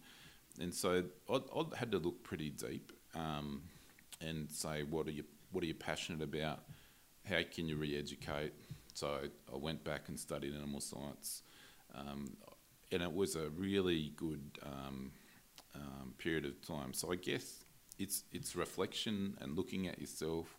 and 0.60 0.74
so 0.74 1.04
I, 1.30 1.36
I 1.36 1.62
had 1.78 1.90
to 1.92 1.98
look 1.98 2.22
pretty 2.22 2.50
deep 2.50 2.92
um, 3.14 3.62
and 4.20 4.50
say 4.50 4.82
what 4.82 5.06
are 5.06 5.12
you 5.12 5.24
what 5.50 5.62
are 5.62 5.66
you 5.66 5.74
passionate 5.74 6.22
about? 6.22 6.60
How 7.28 7.40
can 7.54 7.68
you 7.68 7.76
re-educate? 7.76 8.52
So 8.94 9.18
I, 9.52 9.56
went 9.56 9.84
back 9.84 10.08
and 10.08 10.18
studied 10.18 10.54
animal 10.54 10.80
science, 10.80 11.42
um, 11.94 12.36
and 12.90 13.02
it 13.02 13.14
was 13.14 13.36
a 13.36 13.48
really 13.50 14.12
good 14.16 14.58
um, 14.64 15.12
um, 15.74 16.14
period 16.18 16.44
of 16.44 16.60
time. 16.66 16.92
So 16.92 17.12
I 17.12 17.16
guess 17.16 17.64
it's 17.98 18.24
it's 18.32 18.56
reflection 18.56 19.36
and 19.40 19.56
looking 19.56 19.88
at 19.88 19.98
yourself, 19.98 20.58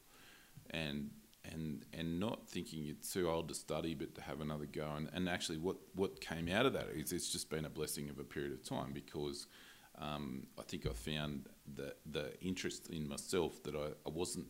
and 0.72 1.12
and 1.51 1.86
and 1.93 2.19
not 2.19 2.48
thinking 2.48 2.83
you're 2.83 2.95
too 2.95 3.29
old 3.29 3.50
to 3.50 3.55
study, 3.55 3.93
but 3.93 4.15
to 4.15 4.22
have 4.22 4.41
another 4.41 4.65
go. 4.65 4.89
And, 4.95 5.10
and 5.13 5.29
actually, 5.29 5.57
what 5.57 5.77
what 5.93 6.22
came 6.22 6.50
out 6.50 6.65
of 6.65 6.74
that 6.74 6.89
is 6.93 7.12
it's 7.12 7.31
just 7.31 7.50
been 7.50 7.65
a 7.65 7.69
blessing 7.69 8.10
of 8.10 8.19
a 8.19 8.24
period 8.24 8.53
of 8.53 8.63
time 8.63 8.93
because 8.93 9.48
um, 10.00 10.48
I 10.57 10.63
think 10.63 10.88
I 10.88 10.93
found 10.93 11.50
the 11.75 11.96
the 12.05 12.39
interest 12.41 12.89
in 12.89 13.08
myself 13.08 13.63
that 13.63 13.75
I, 13.75 13.88
I 14.05 14.12
wasn't 14.12 14.48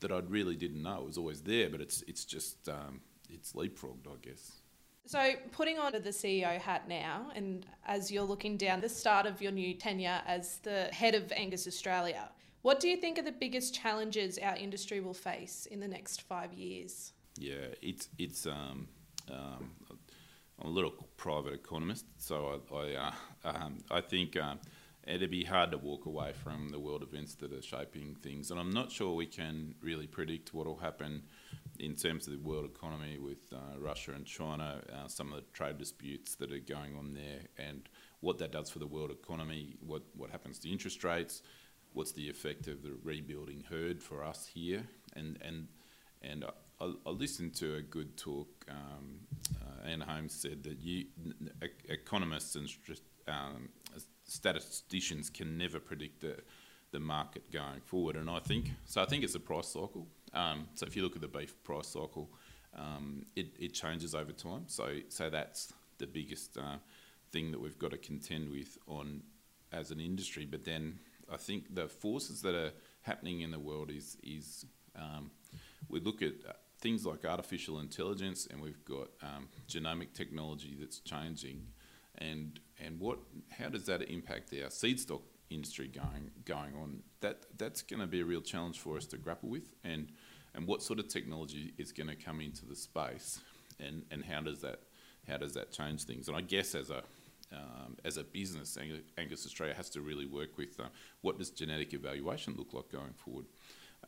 that 0.00 0.12
I 0.12 0.18
really 0.18 0.56
didn't 0.56 0.82
know 0.82 0.98
it 0.98 1.06
was 1.06 1.18
always 1.18 1.40
there, 1.40 1.70
but 1.70 1.80
it's 1.80 2.02
it's 2.06 2.24
just 2.24 2.68
um, 2.68 3.00
it's 3.28 3.52
leapfrogged, 3.52 4.06
I 4.06 4.16
guess. 4.22 4.62
So, 5.06 5.34
putting 5.52 5.78
on 5.78 5.92
the 5.92 6.00
CEO 6.00 6.60
hat 6.60 6.88
now, 6.88 7.30
and 7.34 7.64
as 7.86 8.10
you're 8.10 8.24
looking 8.24 8.56
down 8.56 8.80
the 8.80 8.88
start 8.88 9.24
of 9.24 9.40
your 9.40 9.52
new 9.52 9.72
tenure 9.72 10.20
as 10.26 10.58
the 10.58 10.86
head 10.86 11.14
of 11.14 11.30
Angus 11.30 11.68
Australia, 11.68 12.28
what 12.62 12.80
do 12.80 12.88
you 12.88 12.96
think 12.96 13.16
are 13.16 13.22
the 13.22 13.30
biggest 13.30 13.72
challenges 13.72 14.36
our 14.38 14.56
industry 14.56 15.00
will 15.00 15.14
face 15.14 15.66
in 15.70 15.78
the 15.78 15.86
next 15.86 16.22
five 16.22 16.52
years? 16.52 17.12
Yeah, 17.38 17.68
it's 17.80 18.08
it's 18.18 18.46
um, 18.46 18.88
um, 19.30 19.70
I'm 20.60 20.66
a 20.66 20.70
little 20.70 20.92
private 21.16 21.52
economist, 21.52 22.06
so 22.18 22.60
I 22.72 22.74
I, 22.74 22.94
uh, 22.94 23.12
um, 23.44 23.78
I 23.90 24.00
think 24.00 24.36
um, 24.36 24.58
it'd 25.06 25.30
be 25.30 25.44
hard 25.44 25.70
to 25.70 25.78
walk 25.78 26.06
away 26.06 26.32
from 26.32 26.68
the 26.70 26.78
world 26.78 27.02
events 27.02 27.34
that 27.36 27.52
are 27.52 27.62
shaping 27.62 28.16
things. 28.22 28.50
And 28.50 28.58
I'm 28.58 28.72
not 28.72 28.90
sure 28.90 29.14
we 29.14 29.26
can 29.26 29.74
really 29.80 30.06
predict 30.06 30.52
what 30.52 30.66
will 30.66 30.78
happen 30.78 31.22
in 31.78 31.94
terms 31.94 32.26
of 32.26 32.32
the 32.32 32.48
world 32.48 32.64
economy 32.64 33.18
with 33.18 33.52
uh, 33.52 33.78
Russia 33.78 34.12
and 34.12 34.26
China, 34.26 34.80
uh, 34.92 35.08
some 35.08 35.32
of 35.32 35.36
the 35.36 35.44
trade 35.52 35.78
disputes 35.78 36.34
that 36.36 36.52
are 36.52 36.58
going 36.58 36.96
on 36.96 37.14
there, 37.14 37.40
and 37.58 37.88
what 38.20 38.38
that 38.38 38.50
does 38.50 38.70
for 38.70 38.78
the 38.78 38.86
world 38.86 39.10
economy, 39.10 39.76
what, 39.86 40.02
what 40.16 40.30
happens 40.30 40.58
to 40.58 40.70
interest 40.70 41.04
rates, 41.04 41.42
what's 41.92 42.12
the 42.12 42.28
effect 42.28 42.66
of 42.66 42.82
the 42.82 42.94
rebuilding 43.02 43.64
herd 43.70 44.02
for 44.02 44.24
us 44.24 44.46
here. 44.52 44.84
And, 45.14 45.38
and, 45.42 45.68
and 46.22 46.44
I, 46.80 46.92
I 47.06 47.10
listened 47.10 47.54
to 47.56 47.76
a 47.76 47.82
good 47.82 48.16
talk. 48.16 48.48
Um, 48.68 49.20
uh, 49.60 49.88
Anne 49.88 50.00
Holmes 50.00 50.32
said 50.32 50.64
that 50.64 50.80
you, 50.80 51.06
economists 51.88 52.56
and 52.56 52.68
um, 53.28 53.68
statisticians 54.26 55.30
can 55.30 55.56
never 55.56 55.80
predict 55.80 56.20
the, 56.20 56.36
the 56.92 57.00
market 57.00 57.50
going 57.52 57.80
forward. 57.84 58.16
And 58.16 58.28
I 58.28 58.40
think 58.40 58.72
so. 58.84 59.02
I 59.02 59.06
think 59.06 59.24
it's 59.24 59.34
a 59.34 59.40
price 59.40 59.68
cycle. 59.68 60.06
Um, 60.34 60.68
so 60.74 60.86
if 60.86 60.96
you 60.96 61.02
look 61.02 61.16
at 61.16 61.22
the 61.22 61.28
beef 61.28 61.54
price 61.64 61.88
cycle, 61.88 62.30
um, 62.76 63.24
it, 63.34 63.48
it 63.58 63.72
changes 63.72 64.14
over 64.14 64.32
time. 64.32 64.64
So 64.66 64.98
so 65.08 65.30
that's 65.30 65.72
the 65.98 66.06
biggest 66.06 66.58
uh, 66.58 66.76
thing 67.30 67.50
that 67.52 67.60
we've 67.60 67.78
got 67.78 67.92
to 67.92 67.98
contend 67.98 68.50
with 68.50 68.76
on 68.86 69.22
as 69.72 69.90
an 69.90 70.00
industry. 70.00 70.44
But 70.44 70.64
then 70.64 70.98
I 71.32 71.36
think 71.36 71.74
the 71.74 71.88
forces 71.88 72.42
that 72.42 72.54
are 72.54 72.72
happening 73.02 73.40
in 73.40 73.50
the 73.50 73.58
world 73.58 73.90
is 73.90 74.16
is 74.22 74.66
um, 74.94 75.30
we 75.88 76.00
look 76.00 76.22
at 76.22 76.32
things 76.78 77.06
like 77.06 77.24
artificial 77.24 77.80
intelligence, 77.80 78.46
and 78.50 78.60
we've 78.60 78.84
got 78.84 79.08
um, 79.22 79.48
genomic 79.68 80.12
technology 80.12 80.76
that's 80.78 81.00
changing 81.00 81.66
and 82.18 82.60
and 82.84 83.00
what 83.00 83.18
how 83.50 83.68
does 83.68 83.86
that 83.86 84.02
impact 84.10 84.52
our 84.62 84.70
seed 84.70 85.00
stock 85.00 85.22
industry 85.50 85.88
going 85.88 86.30
going 86.44 86.74
on? 86.76 87.02
That 87.20 87.44
that's 87.56 87.82
going 87.82 88.00
to 88.00 88.06
be 88.06 88.20
a 88.20 88.24
real 88.24 88.40
challenge 88.40 88.78
for 88.80 88.96
us 88.96 89.06
to 89.06 89.16
grapple 89.16 89.48
with, 89.48 89.74
and 89.84 90.08
and 90.54 90.66
what 90.66 90.82
sort 90.82 90.98
of 90.98 91.08
technology 91.08 91.74
is 91.78 91.92
going 91.92 92.08
to 92.08 92.16
come 92.16 92.40
into 92.40 92.64
the 92.64 92.76
space, 92.76 93.40
and, 93.78 94.04
and 94.10 94.24
how 94.24 94.40
does 94.40 94.60
that 94.60 94.80
how 95.28 95.36
does 95.36 95.54
that 95.54 95.72
change 95.72 96.04
things? 96.04 96.28
And 96.28 96.36
I 96.36 96.40
guess 96.40 96.74
as 96.74 96.90
a 96.90 97.02
um, 97.52 97.96
as 98.04 98.16
a 98.16 98.24
business, 98.24 98.76
Angus 99.16 99.46
Australia 99.46 99.74
has 99.74 99.88
to 99.90 100.00
really 100.00 100.26
work 100.26 100.58
with 100.58 100.80
uh, 100.80 100.84
what 101.20 101.38
does 101.38 101.50
genetic 101.50 101.94
evaluation 101.94 102.54
look 102.56 102.74
like 102.74 102.90
going 102.90 103.12
forward. 103.14 103.46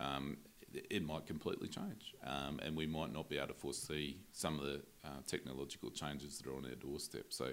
Um, 0.01 0.39
it 0.73 1.03
might 1.03 1.27
completely 1.27 1.69
change, 1.69 2.15
um, 2.25 2.61
and 2.63 2.77
we 2.77 2.87
might 2.87 3.13
not 3.13 3.29
be 3.29 3.39
able 3.39 3.49
to 3.49 3.55
foresee 3.55 4.19
some 4.33 4.59
of 4.59 4.67
the 4.67 4.83
uh, 5.05 5.21
technological 5.27 5.91
changes 5.91 6.39
that 6.39 6.51
are 6.51 6.57
on 6.57 6.67
our 6.67 6.75
doorstep. 6.75 7.27
So, 7.31 7.53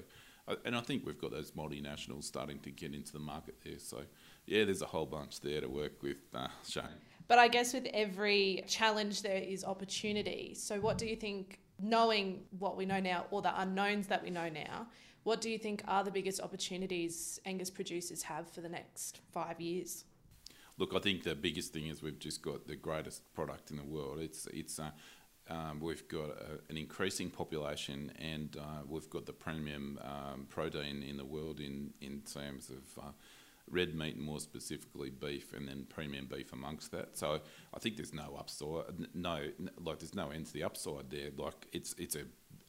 and 0.64 0.76
I 0.76 0.82
think 0.82 1.06
we've 1.06 1.20
got 1.20 1.32
those 1.32 1.52
multinationals 1.52 2.24
starting 2.24 2.60
to 2.60 2.72
get 2.72 2.94
into 2.94 3.12
the 3.14 3.20
market 3.20 3.56
there. 3.64 3.80
So, 3.80 4.04
yeah, 4.46 4.66
there's 4.66 4.82
a 4.82 4.88
whole 4.88 5.06
bunch 5.06 5.42
there 5.42 5.62
to 5.62 5.68
work 5.68 6.04
with, 6.04 6.18
uh, 6.34 6.48
Shane. 6.68 6.84
But 7.28 7.40
I 7.40 7.48
guess 7.48 7.74
with 7.74 7.88
every 7.94 8.64
challenge, 8.68 9.24
there 9.24 9.38
is 9.38 9.64
opportunity. 9.64 10.54
So, 10.56 10.80
what 10.80 10.98
do 10.98 11.08
you 11.08 11.16
think, 11.16 11.60
knowing 11.80 12.44
what 12.60 12.78
we 12.78 12.86
know 12.86 13.00
now, 13.00 13.26
or 13.32 13.42
the 13.42 13.60
unknowns 13.60 14.08
that 14.08 14.24
we 14.24 14.30
know 14.30 14.50
now, 14.50 14.88
what 15.24 15.42
do 15.42 15.50
you 15.50 15.58
think 15.58 15.82
are 15.88 16.04
the 16.04 16.12
biggest 16.12 16.40
opportunities 16.40 17.40
Angus 17.46 17.72
producers 17.72 18.22
have 18.22 18.48
for 18.48 18.62
the 18.62 18.70
next 18.70 19.22
five 19.32 19.60
years? 19.60 20.06
Look, 20.78 20.94
I 20.94 21.00
think 21.00 21.24
the 21.24 21.34
biggest 21.34 21.74
thing 21.74 21.88
is 21.88 22.04
we've 22.04 22.20
just 22.20 22.44
got 22.44 22.68
the 22.68 22.76
greatest 22.76 23.34
product 23.34 23.72
in 23.72 23.78
the 23.78 23.84
world. 23.84 24.20
It's 24.20 24.46
it's 24.48 24.78
uh, 24.78 24.92
um, 25.50 25.80
we've 25.80 26.08
got 26.08 26.30
a, 26.30 26.60
an 26.70 26.78
increasing 26.78 27.30
population, 27.30 28.12
and 28.20 28.58
uh, 28.58 28.84
we've 28.88 29.10
got 29.10 29.26
the 29.26 29.34
premium 29.34 30.00
um, 30.04 30.48
protein 30.50 31.04
in 31.04 31.18
the 31.18 31.26
world 31.26 31.60
in 31.60 31.94
in 32.02 32.22
terms 32.22 32.70
of. 32.70 33.04
Uh, 33.04 33.12
red 33.72 33.96
meat 33.96 34.16
and 34.16 34.24
more 34.24 34.40
specifically 34.40 35.10
beef 35.10 35.52
and 35.54 35.68
then 35.68 35.88
premium 35.90 36.28
beef 36.28 36.54
amongst 36.54 36.92
that 36.92 37.18
so 37.18 37.40
I 37.74 37.80
think 37.80 37.96
there's 37.96 38.14
no 38.14 38.36
upside 38.38 38.84
no 39.16 39.40
like 39.84 39.98
there's 39.98 40.14
no 40.14 40.30
end 40.30 40.46
to 40.46 40.54
the 40.54 40.64
upside 40.64 41.10
there 41.10 41.32
like 41.36 41.66
it's 41.74 41.96
it's 41.98 42.16
a 42.16 42.26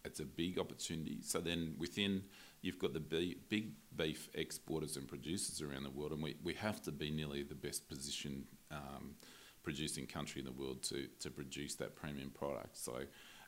it's 0.06 0.20
a 0.20 0.24
big 0.24 0.58
opportunity 0.58 1.18
so 1.20 1.38
then 1.40 1.74
within 1.78 2.22
you've 2.66 2.78
got 2.78 2.92
the 2.92 3.00
big 3.00 3.72
beef 3.96 4.28
exporters 4.34 4.96
and 4.96 5.06
producers 5.06 5.62
around 5.62 5.84
the 5.84 5.90
world, 5.90 6.12
and 6.12 6.22
we, 6.22 6.36
we 6.42 6.52
have 6.54 6.82
to 6.82 6.90
be 6.90 7.10
nearly 7.10 7.42
the 7.42 7.54
best 7.54 7.88
positioned 7.88 8.44
um, 8.72 9.14
producing 9.66 10.06
country 10.06 10.40
in 10.40 10.44
the 10.44 10.52
world 10.52 10.80
to, 10.80 11.08
to 11.18 11.28
produce 11.28 11.74
that 11.74 11.96
premium 11.96 12.30
product. 12.30 12.76
So 12.76 13.00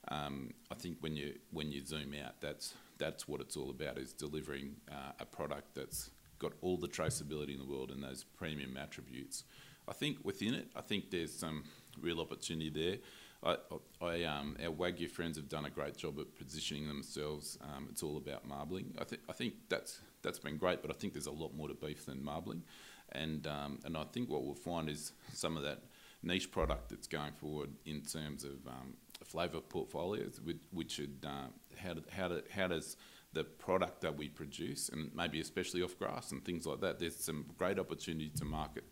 um, 0.08 0.50
I 0.68 0.75
think 0.75 0.96
when 0.98 1.14
you 1.14 1.34
when 1.52 1.70
you 1.70 1.80
zoom 1.87 2.12
out, 2.25 2.40
that's 2.40 2.75
that's 2.98 3.28
what 3.28 3.40
it's 3.40 3.56
all 3.56 3.70
about: 3.70 3.98
is 3.98 4.12
delivering 4.14 4.75
uh, 4.90 5.12
a 5.20 5.25
product 5.25 5.76
that's 5.76 6.10
got 6.40 6.54
all 6.60 6.76
the 6.76 6.88
traceability 6.88 7.52
in 7.54 7.60
the 7.60 7.72
world 7.72 7.92
and 7.92 8.02
those 8.02 8.25
premium 8.37 8.76
attributes. 8.76 9.44
I 9.87 9.92
think 9.92 10.18
within 10.25 10.54
it, 10.54 10.66
I 10.75 10.80
think 10.80 11.12
there's 11.12 11.32
some 11.32 11.62
real 12.00 12.20
opportunity 12.20 12.70
there. 12.70 12.96
I, 13.40 13.56
I, 14.04 14.25
um, 14.25 14.56
our 14.60 14.72
Wagyu 14.72 15.08
friends 15.08 15.37
have 15.37 15.48
done 15.48 15.66
a 15.66 15.70
great 15.70 15.96
job 15.96 16.18
at 16.18 16.34
positioning 16.34 16.88
themselves. 16.88 17.58
Um, 17.62 17.87
it's 17.90 18.02
all 18.02 18.16
about 18.16 18.44
marbling. 18.44 18.92
I 19.00 19.04
think 19.04 19.22
I 19.28 19.34
think 19.34 19.54
that's 19.68 20.00
that's 20.22 20.40
been 20.40 20.56
great, 20.56 20.82
but 20.82 20.90
I 20.90 20.94
think 20.94 21.12
there's 21.12 21.26
a 21.26 21.38
lot 21.44 21.54
more 21.54 21.68
to 21.68 21.75
beef 21.75 22.06
than 22.06 22.25
marbling, 22.25 22.64
and 23.12 23.46
um, 23.46 23.78
and 23.84 23.96
I 23.96 24.02
think 24.12 24.28
what 24.28 24.42
we'll 24.42 24.64
find 24.72 24.88
is 24.88 25.12
some 25.32 25.56
of 25.56 25.62
that 25.62 25.80
niche 26.22 26.50
product 26.50 26.90
that's 26.90 27.06
going 27.06 27.32
forward 27.32 27.70
in 27.87 28.02
terms 28.02 28.44
of 28.44 28.66
um, 28.66 28.94
flavour 29.25 29.60
portfolios, 29.60 30.40
which, 30.42 30.62
which 30.72 30.92
should 30.92 31.25
uh, 31.26 31.48
how 31.76 31.94
do, 31.94 32.02
how 32.10 32.28
do, 32.28 32.42
how 32.50 32.68
does 32.68 32.96
the 33.32 33.44
product 33.44 34.00
that 34.00 34.16
we 34.16 34.28
produce, 34.28 34.88
and 34.88 35.10
maybe 35.14 35.40
especially 35.40 35.82
off 35.82 35.98
grass 35.98 36.32
and 36.32 36.44
things 36.44 36.66
like 36.66 36.80
that, 36.80 36.98
there's 36.98 37.16
some 37.16 37.44
great 37.58 37.78
opportunity 37.78 38.30
to 38.30 38.44
market 38.44 38.84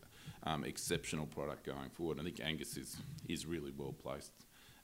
um, 0.44 0.64
exceptional 0.64 1.26
product 1.26 1.64
going 1.64 1.90
forward. 1.90 2.20
I 2.20 2.24
think 2.24 2.40
Angus 2.42 2.76
is 2.76 2.96
is 3.28 3.46
really 3.46 3.72
well 3.76 3.92
placed 3.92 4.32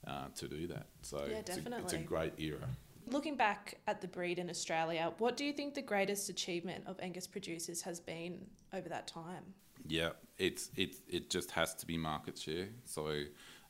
uh, 0.07 0.27
to 0.35 0.47
do 0.47 0.67
that. 0.67 0.87
So 1.01 1.25
yeah, 1.29 1.37
it's, 1.37 1.55
definitely. 1.55 1.79
A, 1.79 1.83
it's 1.83 1.93
a 1.93 1.97
great 1.97 2.33
era. 2.37 2.67
Looking 3.07 3.35
back 3.35 3.79
at 3.87 4.01
the 4.01 4.07
breed 4.07 4.39
in 4.39 4.49
Australia, 4.49 5.13
what 5.17 5.37
do 5.37 5.45
you 5.45 5.53
think 5.53 5.73
the 5.73 5.81
greatest 5.81 6.29
achievement 6.29 6.85
of 6.87 6.97
Angus 7.01 7.27
producers 7.27 7.81
has 7.81 7.99
been 7.99 8.45
over 8.73 8.89
that 8.89 9.07
time? 9.07 9.43
Yeah, 9.87 10.11
it's 10.37 10.69
it 10.75 10.95
it 11.07 11.29
just 11.29 11.51
has 11.51 11.73
to 11.75 11.85
be 11.85 11.97
market 11.97 12.37
share. 12.37 12.69
So, 12.85 13.23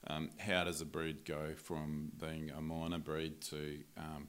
um, 0.07 0.29
how 0.37 0.63
does 0.63 0.81
a 0.81 0.85
breed 0.85 1.25
go 1.25 1.53
from 1.55 2.11
being 2.19 2.51
a 2.51 2.61
minor 2.61 2.99
breed 2.99 3.41
to 3.41 3.79
um, 3.97 4.27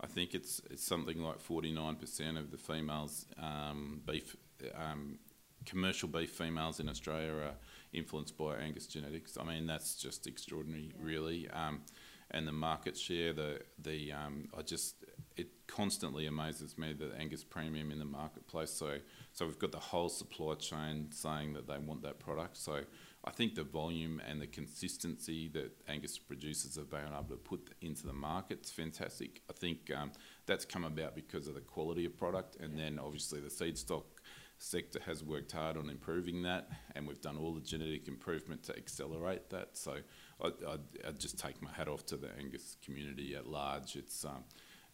I 0.00 0.06
think 0.06 0.34
it's 0.34 0.60
it's 0.70 0.84
something 0.84 1.18
like 1.22 1.40
forty 1.40 1.72
nine 1.72 1.96
percent 1.96 2.36
of 2.38 2.50
the 2.50 2.58
females 2.58 3.26
um, 3.40 4.02
beef 4.06 4.36
um, 4.74 5.18
commercial 5.64 6.08
beef 6.08 6.30
females 6.30 6.80
in 6.80 6.88
Australia 6.88 7.32
are 7.32 7.54
influenced 7.92 8.36
by 8.36 8.56
Angus 8.56 8.86
genetics. 8.86 9.36
I 9.38 9.44
mean, 9.44 9.66
that's 9.66 9.94
just 9.94 10.26
extraordinary, 10.26 10.92
yeah. 10.94 11.04
really. 11.04 11.48
Um, 11.50 11.82
and 12.30 12.48
the 12.48 12.52
market 12.52 12.96
share, 12.96 13.32
the 13.32 13.60
the 13.78 14.12
um, 14.12 14.48
I 14.56 14.62
just 14.62 14.96
it 15.36 15.48
constantly 15.66 16.26
amazes 16.26 16.76
me 16.76 16.92
that 16.92 17.12
Angus 17.18 17.44
premium 17.44 17.90
in 17.90 17.98
the 17.98 18.04
marketplace. 18.04 18.70
So 18.70 18.98
so 19.32 19.46
we've 19.46 19.58
got 19.58 19.72
the 19.72 19.78
whole 19.78 20.08
supply 20.08 20.54
chain 20.54 21.08
saying 21.10 21.54
that 21.54 21.66
they 21.66 21.78
want 21.78 22.02
that 22.02 22.18
product. 22.18 22.56
So 22.56 22.82
I 23.24 23.30
think 23.30 23.54
the 23.54 23.62
volume 23.62 24.20
and 24.28 24.40
the 24.40 24.48
consistency 24.48 25.48
that 25.48 25.70
Angus 25.88 26.18
producers 26.18 26.74
have 26.76 26.90
been 26.90 27.12
able 27.12 27.24
to 27.30 27.36
put 27.36 27.70
into 27.80 28.06
the 28.06 28.12
market 28.12 28.64
is 28.64 28.70
fantastic. 28.70 29.42
I 29.48 29.52
think 29.52 29.90
um, 29.96 30.10
that's 30.46 30.64
come 30.64 30.84
about 30.84 31.14
because 31.14 31.46
of 31.46 31.54
the 31.54 31.60
quality 31.60 32.04
of 32.04 32.16
product, 32.16 32.56
and 32.56 32.76
then 32.76 32.98
obviously 32.98 33.40
the 33.40 33.50
seed 33.50 33.78
stock 33.78 34.20
sector 34.58 35.00
has 35.06 35.24
worked 35.24 35.52
hard 35.52 35.76
on 35.76 35.88
improving 35.88 36.42
that, 36.42 36.68
and 36.94 37.06
we've 37.06 37.20
done 37.20 37.36
all 37.36 37.52
the 37.52 37.60
genetic 37.60 38.08
improvement 38.08 38.62
to 38.64 38.76
accelerate 38.76 39.50
that. 39.50 39.76
So 39.76 39.96
I, 40.40 40.46
I, 40.46 40.76
I 41.08 41.12
just 41.12 41.38
take 41.38 41.60
my 41.62 41.70
hat 41.70 41.88
off 41.88 42.04
to 42.06 42.16
the 42.16 42.28
Angus 42.38 42.76
community 42.84 43.34
at 43.34 43.46
large. 43.46 43.96
It's 43.96 44.24
um, 44.24 44.44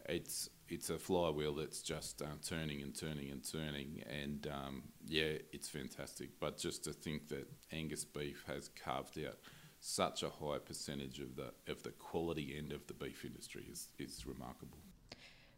it's 0.09 0.49
it's 0.67 0.89
a 0.89 0.99
flywheel 0.99 1.55
that's 1.55 1.81
just 1.81 2.21
uh, 2.21 2.25
turning 2.45 2.81
and 2.81 2.95
turning 2.95 3.31
and 3.31 3.43
turning, 3.43 4.03
and 4.09 4.47
um, 4.51 4.83
yeah, 5.07 5.37
it's 5.51 5.69
fantastic. 5.69 6.29
But 6.39 6.57
just 6.57 6.83
to 6.83 6.93
think 6.93 7.29
that 7.29 7.47
Angus 7.71 8.05
beef 8.05 8.43
has 8.47 8.69
carved 8.69 9.19
out 9.19 9.37
such 9.79 10.23
a 10.23 10.29
high 10.29 10.59
percentage 10.59 11.19
of 11.19 11.35
the 11.35 11.53
of 11.71 11.83
the 11.83 11.91
quality 11.91 12.55
end 12.57 12.71
of 12.71 12.85
the 12.87 12.93
beef 12.93 13.25
industry 13.25 13.65
is 13.71 13.89
is 13.97 14.25
remarkable. 14.25 14.77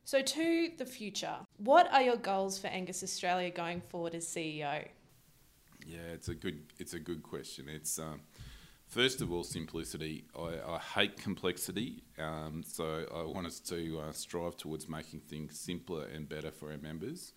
So, 0.04 0.22
to 0.22 0.72
the 0.78 0.86
future, 0.86 1.36
what 1.58 1.92
are 1.94 2.02
your 2.02 2.18
goals 2.18 2.58
for 2.58 2.68
Angus 2.68 3.04
Australia 3.04 3.50
going 3.50 3.82
forward 3.82 4.16
as 4.16 4.26
CEO? 4.26 4.88
Yeah, 5.86 6.00
it's 6.14 6.30
a 6.30 6.36
good 6.36 6.74
it's 6.80 6.94
a 6.94 7.00
good 7.00 7.24
question. 7.24 7.68
It's 7.70 7.98
um, 8.00 8.22
first 8.92 9.22
of 9.22 9.32
all 9.32 9.44
simplicity. 9.44 10.26
I, 10.38 10.74
I 10.76 10.78
hate 10.78 11.18
complexity, 11.18 12.04
um, 12.20 12.62
so 12.66 13.06
I 13.16 13.24
want 13.24 13.48
us 13.48 13.60
to 13.62 14.02
uh, 14.02 14.12
strive 14.12 14.58
towards 14.58 14.88
making 14.88 15.22
things 15.22 15.58
simpler 15.58 16.06
and 16.14 16.28
better 16.28 16.52
for 16.52 16.72
our 16.72 16.78
members. 16.78 17.34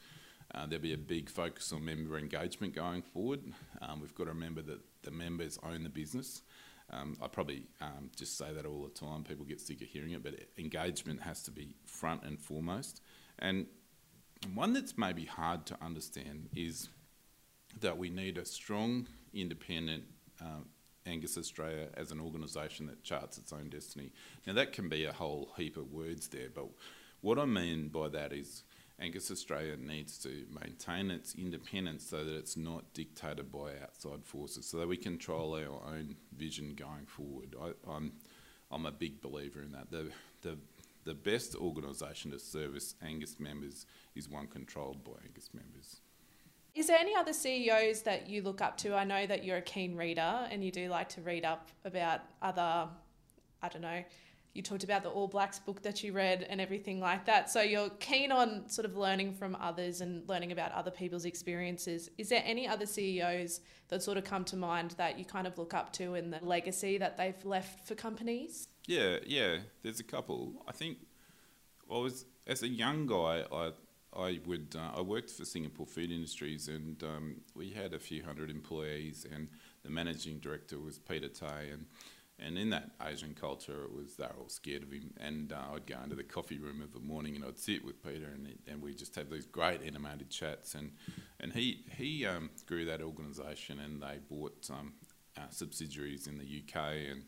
Uh, 0.55 0.67
there'll 0.67 0.83
be 0.83 0.93
a 0.93 0.99
big 0.99 1.31
focus 1.31 1.73
on 1.73 1.85
member 1.85 2.19
engagement 2.19 2.75
going 2.75 3.03
forward. 3.03 3.40
Um, 3.81 4.01
we've 4.01 4.14
got 4.14 4.25
to 4.25 4.31
remember 4.31 4.62
that 4.62 4.81
the 5.03 5.11
members 5.11 5.59
own 5.62 5.85
the 5.85 5.88
business. 5.88 6.43
Um, 6.90 7.17
I 7.23 7.29
probably 7.29 7.67
um, 7.81 8.11
just 8.14 8.37
say 8.37 8.53
that 8.53 8.67
all 8.67 8.83
the 8.83 8.90
time. 8.90 9.25
People 9.25 9.45
get 9.47 9.61
sick 9.61 9.81
of 9.81 9.88
hearing 9.88 10.11
it, 10.11 10.23
but 10.23 10.35
engagement 10.59 11.23
has 11.23 11.43
to 11.45 11.51
be 11.51 11.77
front 11.87 12.25
and 12.25 12.38
foremost. 12.38 13.01
And 13.38 13.67
one 14.53 14.73
that's 14.73 14.99
maybe 14.99 15.25
hard 15.25 15.67
to 15.67 15.77
understand 15.81 16.51
is 16.55 16.88
that 17.81 17.97
we 17.97 18.11
need 18.11 18.38
a 18.38 18.45
strong, 18.45 19.07
independent 19.33 20.05
um, 20.40 20.67
Angus 21.07 21.37
Australia 21.37 21.88
as 21.95 22.11
an 22.11 22.21
organisation 22.21 22.87
that 22.87 23.03
charts 23.03 23.38
its 23.38 23.53
own 23.53 23.69
destiny. 23.69 24.11
Now, 24.47 24.55
that 24.55 24.73
can 24.73 24.88
be 24.88 25.05
a 25.05 25.12
whole 25.12 25.51
heap 25.57 25.77
of 25.77 25.93
words 25.93 26.29
there, 26.29 26.49
but 26.55 26.67
what 27.21 27.38
I 27.38 27.45
mean 27.45 27.88
by 27.88 28.09
that 28.09 28.33
is 28.33 28.64
Angus 29.01 29.31
Australia 29.31 29.77
needs 29.77 30.19
to 30.19 30.47
maintain 30.62 31.11
its 31.11 31.35
independence 31.35 32.07
so 32.07 32.25
that 32.25 32.37
it's 32.37 32.57
not 32.57 32.93
dictated 32.95 33.51
by 33.51 33.73
outside 33.83 34.25
forces, 34.25 34.67
so 34.67 34.79
that 34.79 34.88
we 34.88 34.97
control 34.97 35.55
our 35.55 35.95
own 35.95 36.17
vision 36.37 36.75
going 36.75 37.07
forward. 37.07 37.55
I, 37.61 37.67
am 37.69 37.75
I'm, 37.88 38.12
I'm 38.71 38.87
a 38.87 38.93
big 38.93 39.21
believer 39.21 39.62
in 39.62 39.73
that. 39.73 39.90
The, 39.90 40.11
the, 40.43 40.59
the 41.05 41.14
best 41.14 41.57
organisation 41.57 42.31
to 42.31 42.38
service 42.38 42.95
Angus 43.05 43.40
members 43.40 43.87
is 44.14 44.29
one 44.29 44.47
controlled 44.47 45.03
by 45.03 45.12
Angus 45.27 45.51
members. 45.53 46.01
Is 46.75 46.89
there 46.89 46.99
any 46.99 47.15
other 47.15 47.33
CEOs 47.33 48.03
that 48.03 48.29
you 48.29 48.43
look 48.43 48.61
up 48.61 48.77
to? 48.79 48.95
I 48.95 49.05
know 49.05 49.27
that 49.27 49.45
you're 49.45 49.59
a 49.59 49.63
keen 49.63 49.97
reader 49.97 50.47
and 50.51 50.65
you 50.65 50.73
do 50.73 50.89
like 50.89 51.09
to 51.11 51.23
read 51.23 51.45
up 51.45 51.69
about 51.85 52.23
other, 52.43 52.89
I 53.63 53.69
don't 53.69 53.83
know, 53.83 54.03
you 54.55 54.63
talked 54.63 54.83
about 54.85 55.03
the 55.03 55.09
All 55.09 55.29
Blacks 55.29 55.59
book 55.59 55.83
that 55.83 56.03
you 56.03 56.13
read 56.13 56.47
and 56.49 56.61
everything 56.61 57.01
like 57.01 57.27
that. 57.27 57.51
So 57.51 57.61
you're 57.61 57.91
keen 57.91 58.33
on 58.33 58.69
sort 58.69 58.87
of 58.87 58.97
learning 58.97 59.35
from 59.35 59.57
others 59.61 60.01
and 60.01 60.29
learning 60.29 60.53
about 60.53 60.73
other 60.73 60.91
people's 60.91 61.25
experiences. 61.25 62.09
Is 62.19 62.29
there 62.29 62.43
any 62.45 62.67
other 62.67 62.87
CEOs 62.87 63.61
that 63.89 64.03
sort 64.03 64.17
of 64.17 64.25
come 64.25 64.45
to 64.47 64.57
mind 64.57 64.93
that 64.93 65.19
you 65.19 65.25
kind 65.25 65.47
of 65.47 65.59
look 65.59 65.75
up 65.75 65.93
to 65.95 66.15
in 66.15 66.31
the 66.31 66.39
legacy 66.43 66.99
that 66.99 67.17
they've 67.17 67.45
left 67.45 67.87
for 67.87 67.95
companies? 67.95 68.69
Yeah, 68.87 69.19
yeah. 69.27 69.59
There's 69.83 70.01
a 70.01 70.05
couple. 70.05 70.53
I 70.69 70.73
think 70.73 70.99
I 71.93 71.99
was 71.99 72.25
as 72.47 72.63
a 72.63 72.69
young 72.69 73.07
guy, 73.07 73.45
I 73.53 73.73
I 74.16 74.40
would 74.46 74.77
uh, 74.79 74.98
I 74.98 75.00
worked 75.00 75.31
for 75.31 75.44
Singapore 75.44 75.87
Food 75.87 76.11
Industries 76.11 76.68
and 76.68 77.03
um, 77.03 77.37
we 77.55 77.70
had 77.70 77.94
a 77.94 77.98
few 77.98 78.22
hundred 78.22 78.50
employees 78.50 79.27
and 79.33 79.48
the 79.83 79.90
managing 79.90 80.38
director 80.38 80.79
was 80.79 80.98
Peter 80.98 81.29
Tay 81.29 81.70
and 81.72 81.87
and 82.38 82.59
in 82.59 82.70
that 82.70 82.90
Asian 83.05 83.35
culture, 83.35 83.85
it 83.85 83.94
was 83.94 84.16
they're 84.16 84.35
all 84.38 84.48
scared 84.48 84.83
of 84.83 84.92
him. 84.92 85.14
And 85.18 85.53
uh, 85.53 85.74
I'd 85.74 85.87
go 85.87 85.96
into 86.03 86.16
the 86.16 86.24
coffee 86.24 86.59
room 86.59 86.83
of 86.83 86.92
the 86.92 87.00
morning, 87.00 87.37
and 87.37 87.44
I'd 87.44 87.59
sit 87.59 87.85
with 87.85 88.03
Peter, 88.03 88.27
and 88.27 88.59
and 88.66 88.83
we 88.83 88.94
just 88.94 89.14
have 89.14 89.31
these 89.31 89.46
great 89.46 89.83
animated 89.83 90.31
chats. 90.31 90.74
And 90.74 90.92
and 91.38 91.53
he 91.53 91.85
he 91.96 92.27
um, 92.27 92.50
grew 92.66 92.85
that 92.87 93.00
organisation, 93.03 93.79
and 93.79 94.03
they 94.03 94.18
bought 94.29 94.68
um, 94.70 94.94
uh, 95.37 95.48
subsidiaries 95.50 96.27
in 96.27 96.38
the 96.38 96.44
UK 96.44 96.77
and. 97.11 97.22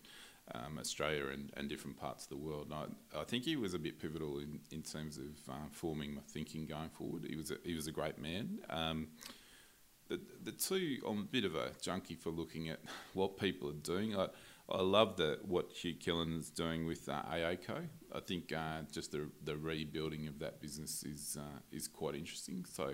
Um, 0.54 0.78
Australia 0.78 1.26
and, 1.32 1.50
and 1.56 1.68
different 1.68 1.96
parts 1.96 2.22
of 2.22 2.28
the 2.28 2.36
world. 2.36 2.68
And 2.70 2.94
I, 3.14 3.20
I 3.22 3.24
think 3.24 3.42
he 3.42 3.56
was 3.56 3.74
a 3.74 3.80
bit 3.80 4.00
pivotal 4.00 4.38
in, 4.38 4.60
in 4.70 4.80
terms 4.80 5.18
of 5.18 5.52
uh, 5.52 5.66
forming 5.72 6.14
my 6.14 6.20
thinking 6.28 6.66
going 6.66 6.90
forward. 6.90 7.26
He 7.28 7.34
was 7.34 7.50
a, 7.50 7.56
he 7.64 7.74
was 7.74 7.88
a 7.88 7.92
great 7.92 8.16
man. 8.16 8.60
Um, 8.70 9.08
the, 10.08 10.20
the 10.44 10.52
two, 10.52 10.98
I'm 11.06 11.18
a 11.18 11.22
bit 11.22 11.44
of 11.44 11.56
a 11.56 11.70
junkie 11.82 12.14
for 12.14 12.30
looking 12.30 12.68
at 12.68 12.78
what 13.14 13.38
people 13.38 13.68
are 13.70 13.82
doing. 13.82 14.16
I, 14.16 14.28
I 14.68 14.82
love 14.82 15.16
the, 15.16 15.38
what 15.46 15.70
Hugh 15.72 15.94
Killen 15.94 16.38
is 16.38 16.50
doing 16.50 16.86
with 16.86 17.08
uh, 17.08 17.22
AACo. 17.22 17.86
I 18.12 18.20
think 18.20 18.52
uh, 18.52 18.82
just 18.90 19.12
the, 19.12 19.28
the 19.44 19.56
rebuilding 19.56 20.26
of 20.26 20.38
that 20.40 20.60
business 20.60 21.04
is 21.04 21.36
uh, 21.40 21.60
is 21.70 21.86
quite 21.86 22.16
interesting. 22.16 22.64
So 22.68 22.84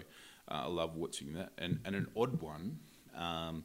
uh, 0.50 0.64
I 0.64 0.66
love 0.66 0.96
watching 0.96 1.32
that. 1.34 1.52
And, 1.56 1.80
and 1.84 1.96
an 1.96 2.08
odd 2.16 2.40
one 2.42 2.78
um, 3.16 3.64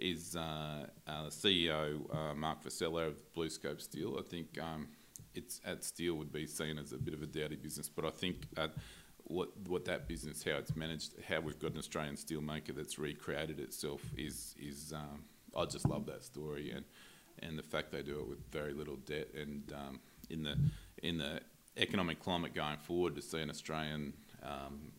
is 0.00 0.36
uh, 0.36 0.86
uh, 1.06 1.26
CEO, 1.26 2.36
Mark 2.36 2.64
Vassella 2.64 3.06
of 3.06 3.22
BlueScope 3.34 3.80
Steel. 3.80 4.16
I 4.18 4.22
think 4.22 4.58
um, 4.60 4.88
it's 5.34 5.60
at 5.64 5.84
Steel 5.84 6.14
would 6.14 6.32
be 6.32 6.46
seen 6.46 6.78
as 6.78 6.92
a 6.92 6.98
bit 6.98 7.14
of 7.14 7.22
a 7.22 7.26
dowdy 7.26 7.56
business, 7.56 7.88
but 7.88 8.04
I 8.04 8.10
think 8.10 8.46
what 9.30 9.50
what 9.66 9.84
that 9.84 10.08
business, 10.08 10.42
how 10.42 10.52
it's 10.52 10.74
managed, 10.74 11.14
how 11.28 11.40
we've 11.40 11.58
got 11.58 11.72
an 11.72 11.78
Australian 11.78 12.16
steelmaker 12.16 12.74
that's 12.74 12.98
recreated 12.98 13.60
itself 13.60 14.02
is 14.16 14.54
is 14.58 14.92
um, 14.92 15.24
I 15.56 15.64
just 15.64 15.88
love 15.88 16.06
that 16.06 16.24
story 16.24 16.72
and 16.72 16.84
and 17.38 17.58
the 17.58 17.62
fact 17.62 17.92
they 17.92 18.02
do 18.02 18.18
it 18.20 18.28
with 18.28 18.38
very 18.50 18.72
little 18.72 18.96
debt 18.96 19.28
and 19.34 19.72
um, 19.72 20.00
in 20.28 20.42
the 20.42 20.56
in 21.02 21.18
the 21.18 21.40
economic 21.76 22.20
climate 22.20 22.54
going 22.54 22.76
forward 22.78 23.14
to 23.14 23.22
see 23.22 23.40
an 23.40 23.50
Australian 23.50 24.12
um, 24.42 24.92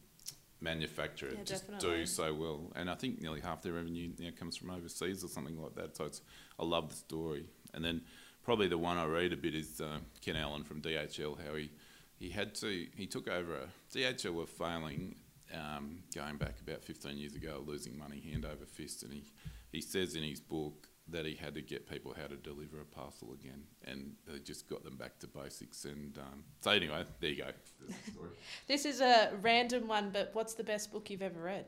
manufacturer 0.61 1.29
Yeah, 1.31 1.43
just 1.43 1.67
definitely. 1.67 1.97
do 1.99 2.05
so 2.05 2.33
well. 2.33 2.71
And 2.75 2.89
I 2.89 2.95
think 2.95 3.21
nearly 3.21 3.41
half 3.41 3.61
their 3.61 3.73
revenue 3.73 4.11
now 4.19 4.29
comes 4.37 4.55
from 4.57 4.69
overseas 4.69 5.23
or 5.23 5.27
something 5.27 5.61
like 5.61 5.75
that. 5.75 5.97
So 5.97 6.05
it's 6.05 6.21
I 6.59 6.63
love 6.65 6.89
the 6.89 6.95
story. 6.95 7.45
And 7.73 7.83
then 7.83 8.01
probably 8.43 8.67
the 8.67 8.77
one 8.77 8.97
I 8.97 9.05
read 9.05 9.33
a 9.33 9.37
bit 9.37 9.55
is 9.55 9.81
uh, 9.81 9.99
Ken 10.21 10.35
Allen 10.35 10.63
from 10.63 10.81
DHL. 10.81 11.37
How 11.45 11.55
he 11.55 11.71
he 12.17 12.29
had 12.29 12.53
to 12.55 12.87
he 12.95 13.07
took 13.07 13.27
over 13.27 13.55
a 13.55 13.67
DHL 13.95 14.33
were 14.33 14.45
failing. 14.45 15.15
Um, 15.53 16.03
going 16.15 16.37
back 16.37 16.61
about 16.65 16.81
15 16.81 17.17
years 17.17 17.35
ago, 17.35 17.61
losing 17.65 17.97
money 17.99 18.21
hand 18.21 18.45
over 18.45 18.65
fist, 18.65 19.03
and 19.03 19.11
he, 19.11 19.25
he 19.73 19.81
says 19.81 20.15
in 20.15 20.23
his 20.23 20.39
book 20.39 20.87
that 21.11 21.25
he 21.25 21.35
had 21.35 21.53
to 21.55 21.61
get 21.61 21.89
people 21.89 22.13
how 22.19 22.27
to 22.27 22.35
deliver 22.35 22.79
a 22.81 22.85
parcel 22.85 23.33
again, 23.33 23.63
and 23.85 24.13
they 24.27 24.39
just 24.39 24.67
got 24.69 24.83
them 24.83 24.95
back 24.97 25.19
to 25.19 25.27
basics. 25.27 25.85
And 25.85 26.17
um, 26.17 26.43
so 26.61 26.71
anyway, 26.71 27.03
there 27.19 27.29
you 27.29 27.37
go. 27.37 27.51
There's 27.79 27.95
the 28.05 28.11
story. 28.11 28.29
This 28.67 28.85
is 28.85 29.01
a 29.01 29.31
random 29.41 29.87
one, 29.87 30.09
but 30.11 30.31
what's 30.33 30.53
the 30.53 30.63
best 30.63 30.91
book 30.91 31.09
you've 31.09 31.21
ever 31.21 31.41
read? 31.41 31.65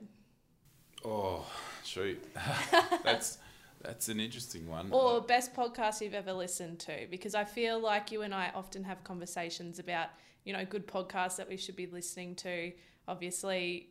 Oh, 1.06 1.46
shoot, 1.84 2.24
that's 3.04 3.38
that's 3.82 4.08
an 4.08 4.20
interesting 4.20 4.68
one. 4.70 4.88
Or 4.92 5.20
best 5.22 5.54
podcast 5.54 6.00
you've 6.02 6.14
ever 6.14 6.32
listened 6.32 6.80
to? 6.80 7.06
Because 7.12 7.36
I 7.36 7.44
feel 7.44 7.80
like 7.80 8.12
you 8.12 8.22
and 8.22 8.34
I 8.34 8.50
often 8.56 8.84
have 8.86 9.04
conversations 9.04 9.78
about, 9.80 10.08
you 10.46 10.54
know, 10.54 10.64
good 10.64 10.88
podcasts 10.88 11.36
that 11.36 11.50
we 11.50 11.58
should 11.58 11.76
be 11.76 11.88
listening 11.88 12.36
to. 12.36 12.72
Obviously, 13.10 13.90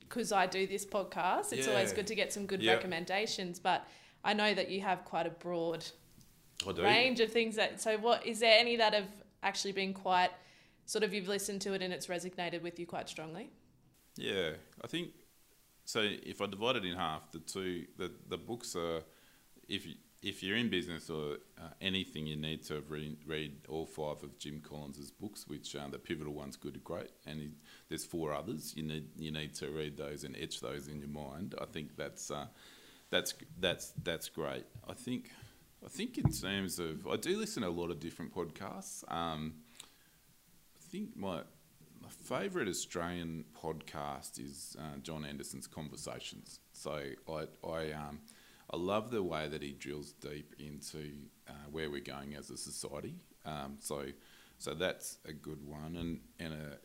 because 0.00 0.32
I 0.32 0.46
do 0.46 0.66
this 0.66 0.86
podcast, 0.86 1.52
it's 1.52 1.68
always 1.68 1.92
good 1.92 2.06
to 2.06 2.14
get 2.14 2.32
some 2.32 2.46
good 2.46 2.62
Yep. 2.62 2.76
recommendations. 2.76 3.58
But 3.58 3.86
I 4.26 4.32
know 4.32 4.52
that 4.52 4.70
you 4.70 4.80
have 4.80 5.04
quite 5.04 5.26
a 5.26 5.30
broad 5.30 5.84
range 6.76 7.20
of 7.20 7.30
things 7.30 7.56
that. 7.56 7.80
So, 7.80 7.96
what 7.98 8.26
is 8.26 8.40
there 8.40 8.58
any 8.58 8.76
that 8.76 8.92
have 8.92 9.08
actually 9.42 9.72
been 9.72 9.94
quite 9.94 10.30
sort 10.84 11.04
of 11.04 11.14
you've 11.14 11.28
listened 11.28 11.60
to 11.62 11.74
it 11.74 11.82
and 11.82 11.92
it's 11.92 12.08
resonated 12.08 12.62
with 12.62 12.78
you 12.78 12.86
quite 12.86 13.08
strongly? 13.08 13.50
Yeah, 14.16 14.50
I 14.82 14.86
think 14.88 15.10
so. 15.84 16.00
If 16.02 16.42
I 16.42 16.46
divide 16.46 16.76
it 16.76 16.84
in 16.84 16.96
half, 16.96 17.30
the 17.30 17.38
two 17.38 17.86
the, 17.98 18.10
the 18.28 18.38
books 18.38 18.74
are 18.74 19.02
if 19.68 19.86
you, 19.86 19.94
if 20.22 20.42
you're 20.42 20.56
in 20.56 20.70
business 20.70 21.08
or 21.08 21.36
uh, 21.58 21.68
anything, 21.80 22.26
you 22.26 22.36
need 22.36 22.64
to 22.64 22.74
have 22.74 22.90
read, 22.90 23.18
read 23.26 23.52
all 23.68 23.86
five 23.86 24.22
of 24.22 24.38
Jim 24.38 24.60
Collins's 24.60 25.10
books, 25.10 25.46
which 25.46 25.76
uh, 25.76 25.86
the 25.88 25.98
pivotal 25.98 26.32
one's 26.32 26.56
good 26.56 26.74
to 26.74 26.80
great, 26.80 27.10
and 27.26 27.40
he, 27.40 27.50
there's 27.88 28.04
four 28.04 28.32
others. 28.32 28.74
You 28.76 28.82
need 28.82 29.10
you 29.16 29.30
need 29.30 29.54
to 29.54 29.70
read 29.70 29.96
those 29.96 30.24
and 30.24 30.36
etch 30.36 30.60
those 30.60 30.88
in 30.88 30.98
your 30.98 31.08
mind. 31.08 31.54
I 31.60 31.66
think 31.66 31.96
that's 31.96 32.30
uh, 32.30 32.46
that's 33.10 33.34
that's 33.60 33.92
that's 34.02 34.28
great. 34.28 34.64
I 34.88 34.94
think 34.94 35.30
I 35.84 35.88
think 35.88 36.18
in 36.18 36.30
terms 36.30 36.78
of 36.78 37.06
I 37.06 37.16
do 37.16 37.36
listen 37.38 37.62
to 37.62 37.68
a 37.68 37.70
lot 37.70 37.90
of 37.90 38.00
different 38.00 38.34
podcasts. 38.34 39.04
Um, 39.12 39.54
I 40.76 40.90
think 40.90 41.16
my 41.16 41.42
my 42.02 42.08
favourite 42.08 42.68
Australian 42.68 43.44
podcast 43.60 44.38
is 44.38 44.76
uh, 44.78 44.98
John 45.02 45.24
Anderson's 45.24 45.66
Conversations. 45.66 46.60
So 46.72 47.02
I 47.28 47.46
I 47.64 47.92
um, 47.92 48.20
I 48.70 48.76
love 48.76 49.10
the 49.10 49.22
way 49.22 49.48
that 49.48 49.62
he 49.62 49.72
drills 49.72 50.12
deep 50.12 50.54
into 50.58 51.12
uh, 51.48 51.52
where 51.70 51.90
we're 51.90 52.00
going 52.00 52.34
as 52.34 52.50
a 52.50 52.56
society. 52.56 53.14
Um, 53.44 53.76
so 53.80 54.06
so 54.58 54.74
that's 54.74 55.18
a 55.24 55.32
good 55.32 55.64
one, 55.64 55.96
and 55.96 56.20
and 56.40 56.54
a, 56.54 56.78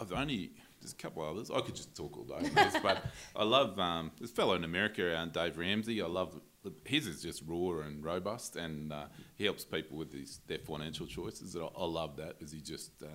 I've 0.00 0.12
only 0.12 0.52
there's 0.86 0.92
a 0.92 0.96
couple 0.96 1.28
others. 1.28 1.50
I 1.50 1.60
could 1.62 1.74
just 1.74 1.96
talk 1.96 2.16
all 2.16 2.24
day, 2.24 2.48
this, 2.48 2.76
but 2.82 3.04
I 3.34 3.42
love 3.42 3.76
um, 3.80 4.12
this 4.20 4.30
fellow 4.30 4.54
in 4.54 4.62
America, 4.62 5.16
uh, 5.16 5.26
Dave 5.26 5.58
Ramsey. 5.58 6.00
I 6.00 6.06
love 6.06 6.40
his 6.84 7.08
is 7.08 7.22
just 7.22 7.42
raw 7.44 7.80
and 7.80 8.04
robust, 8.04 8.54
and 8.54 8.92
uh, 8.92 9.06
he 9.36 9.44
helps 9.44 9.64
people 9.64 9.98
with 9.98 10.12
these, 10.12 10.40
their 10.46 10.58
financial 10.58 11.06
choices. 11.06 11.56
And 11.56 11.64
I, 11.64 11.68
I 11.76 11.84
love 11.86 12.16
that 12.18 12.36
as 12.40 12.52
he 12.52 12.60
just 12.60 13.02
uh, 13.02 13.06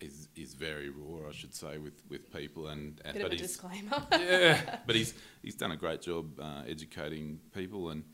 is 0.00 0.28
is 0.36 0.52
very 0.52 0.90
raw, 0.90 1.28
I 1.28 1.32
should 1.32 1.54
say, 1.54 1.78
with, 1.78 2.02
with 2.10 2.30
people. 2.30 2.68
And, 2.68 3.00
and 3.04 3.14
Bit 3.14 3.22
but 3.22 3.32
of 3.32 3.38
a 3.38 3.42
disclaimer. 3.42 4.02
yeah, 4.12 4.78
but 4.86 4.94
he's 5.00 5.14
he's 5.42 5.54
done 5.54 5.72
a 5.72 5.76
great 5.76 6.02
job 6.02 6.38
uh, 6.38 6.64
educating 6.68 7.40
people, 7.54 7.88
and 7.88 8.04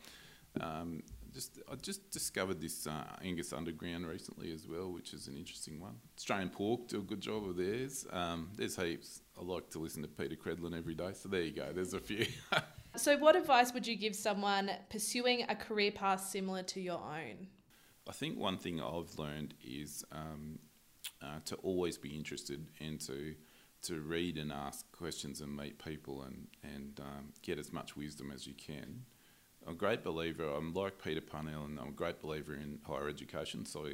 um, 0.61 1.03
just 1.33 1.61
I 1.71 1.77
just 1.77 2.11
discovered 2.11 2.61
this 2.61 2.87
uh, 2.87 3.05
Angus 3.23 3.53
Underground 3.53 4.07
recently 4.07 4.53
as 4.53 4.67
well, 4.67 4.91
which 4.93 5.13
is 5.13 5.29
an 5.29 5.37
interesting 5.37 5.81
one. 5.81 5.97
Australian 6.19 6.51
Pork 6.51 6.89
do 6.89 6.99
a 6.99 7.03
good 7.03 7.21
job 7.21 7.49
of 7.49 7.57
theirs. 7.57 8.07
Um, 8.13 8.51
there's 8.57 8.77
heaps. 8.77 9.23
I 9.39 9.45
like 9.45 9.71
to 9.71 9.79
listen 9.79 10.03
to 10.03 10.09
Peta 10.09 10.37
Credlin 10.37 10.77
every 10.77 10.95
day, 10.95 11.13
so 11.15 11.29
there 11.29 11.43
you 11.43 11.53
go. 11.53 11.73
There's 11.73 11.95
a 11.95 12.01
few. 12.01 12.27
So, 12.97 13.17
what 13.17 13.37
advice 13.37 13.73
would 13.73 13.87
you 13.87 13.95
give 13.95 14.17
someone 14.17 14.71
pursuing 14.91 15.45
a 15.49 15.55
career 15.55 15.93
path 15.93 16.23
similar 16.23 16.65
to 16.65 16.81
your 16.81 16.99
own? 16.99 17.47
I 18.09 18.13
think 18.13 18.37
one 18.37 18.59
thing 18.59 18.81
I've 18.81 19.17
learned 19.17 19.55
is 19.65 20.05
um, 20.11 20.59
uh, 21.23 21.39
to 21.45 21.55
always 21.57 21.97
be 21.99 22.11
interested 22.11 22.67
and 22.81 23.01
to 23.03 23.35
to 23.83 24.01
read 24.01 24.37
and 24.37 24.53
ask 24.53 24.91
questions 24.93 25.41
and 25.41 25.57
meet 25.57 25.83
people 25.83 26.23
and 26.23 26.49
and 26.65 27.01
um, 27.01 27.33
get 27.43 27.59
as 27.59 27.73
much 27.73 27.97
wisdom 27.97 28.33
as 28.35 28.47
you 28.47 28.55
can. 28.55 29.05
I'm 29.67 29.73
a 29.75 29.77
great 29.77 30.03
believer. 30.03 30.45
I'm 30.45 30.73
like 30.73 31.03
Peter 31.03 31.21
Parnell, 31.21 31.65
and 31.65 31.79
I'm 31.79 31.89
a 31.89 31.93
great 31.93 32.21
believer 32.21 32.55
in 32.55 32.79
higher 32.87 33.09
education. 33.09 33.65
So, 33.67 33.89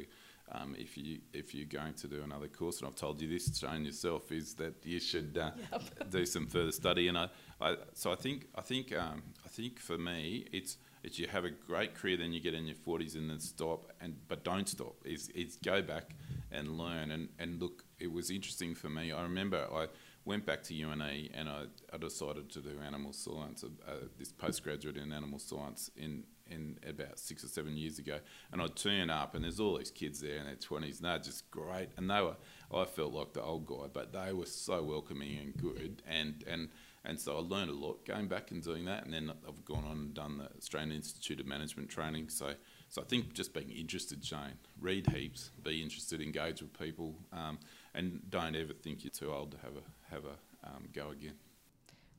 um, 0.51 0.75
if 0.77 0.97
you 0.97 1.19
if 1.33 1.53
you're 1.53 1.65
going 1.65 1.93
to 1.95 2.07
do 2.07 2.21
another 2.23 2.47
course, 2.47 2.79
and 2.79 2.87
I've 2.87 2.95
told 2.95 3.21
you 3.21 3.27
this, 3.27 3.57
Shane 3.57 3.83
yourself, 3.83 4.31
is 4.31 4.53
that 4.55 4.75
you 4.85 4.99
should 4.99 5.37
uh, 5.37 5.51
do 6.09 6.25
some 6.25 6.47
further 6.47 6.71
study. 6.71 7.09
And 7.09 7.17
I, 7.17 7.29
I 7.59 7.75
so 7.93 8.11
I 8.11 8.15
think 8.15 8.47
I 8.55 8.61
think 8.61 8.95
um, 8.95 9.23
I 9.45 9.49
think 9.49 9.79
for 9.79 9.97
me, 9.97 10.45
it's 10.53 10.77
it's 11.03 11.19
you 11.19 11.27
have 11.27 11.43
a 11.43 11.49
great 11.49 11.95
career, 11.95 12.17
then 12.17 12.31
you 12.31 12.39
get 12.39 12.53
in 12.53 12.65
your 12.65 12.75
40s 12.75 13.15
and 13.15 13.29
then 13.29 13.39
stop, 13.39 13.91
and 13.99 14.15
but 14.27 14.43
don't 14.43 14.69
stop. 14.69 14.95
Is 15.03 15.29
is 15.29 15.57
go 15.57 15.81
back 15.81 16.15
and 16.51 16.77
learn 16.77 17.11
and 17.11 17.29
and 17.39 17.61
look. 17.61 17.83
It 17.99 18.11
was 18.11 18.31
interesting 18.31 18.73
for 18.73 18.89
me. 18.89 19.11
I 19.11 19.23
remember 19.23 19.67
I 19.71 19.87
went 20.27 20.45
back 20.45 20.61
to 20.61 20.73
UNE 20.75 21.29
and 21.33 21.49
I, 21.49 21.63
I 21.91 21.97
decided 21.97 22.49
to 22.51 22.59
do 22.59 22.71
animal 22.85 23.13
science, 23.13 23.63
uh, 23.63 23.91
this 24.19 24.31
postgraduate 24.31 24.97
in 24.97 25.11
animal 25.11 25.39
science 25.39 25.89
in 25.95 26.25
in 26.49 26.77
about 26.87 27.19
six 27.19 27.43
or 27.43 27.47
seven 27.47 27.75
years 27.75 27.99
ago, 27.99 28.19
and 28.53 28.61
I'd 28.61 28.77
turn 28.77 29.09
up 29.09 29.35
and 29.35 29.43
there's 29.43 29.59
all 29.59 29.77
these 29.77 29.91
kids 29.91 30.21
there 30.21 30.37
in 30.37 30.45
their 30.45 30.55
twenties, 30.55 30.99
and 30.99 31.05
they're 31.05 31.19
just 31.19 31.49
great, 31.51 31.89
and 31.97 32.09
they 32.09 32.21
were 32.21 32.35
I 32.73 32.85
felt 32.85 33.13
like 33.13 33.33
the 33.33 33.41
old 33.41 33.65
guy, 33.65 33.87
but 33.91 34.13
they 34.13 34.31
were 34.33 34.45
so 34.45 34.83
welcoming 34.83 35.37
and 35.37 35.57
good, 35.57 36.03
and 36.07 36.43
and 36.47 36.69
and 37.03 37.19
so 37.19 37.37
I 37.37 37.39
learned 37.39 37.69
a 37.69 37.73
lot 37.73 38.05
going 38.05 38.27
back 38.27 38.51
and 38.51 38.61
doing 38.61 38.85
that, 38.85 39.05
and 39.05 39.13
then 39.13 39.31
I've 39.47 39.63
gone 39.65 39.85
on 39.85 39.97
and 39.97 40.13
done 40.13 40.37
the 40.37 40.49
Australian 40.57 40.91
Institute 40.91 41.39
of 41.39 41.45
Management 41.45 41.89
training. 41.89 42.29
So 42.29 42.53
so 42.89 43.01
I 43.01 43.05
think 43.05 43.33
just 43.33 43.53
being 43.53 43.69
interested, 43.69 44.23
Shane, 44.23 44.57
read 44.79 45.07
heaps, 45.07 45.51
be 45.63 45.81
interested, 45.81 46.21
engage 46.21 46.61
with 46.61 46.77
people, 46.77 47.15
um, 47.33 47.59
and 47.93 48.21
don't 48.29 48.55
ever 48.55 48.73
think 48.73 49.03
you're 49.03 49.11
too 49.11 49.33
old 49.33 49.51
to 49.51 49.57
have 49.57 49.75
a 49.75 49.96
have 50.09 50.23
a 50.25 50.67
um, 50.67 50.87
go 50.93 51.09
again. 51.11 51.35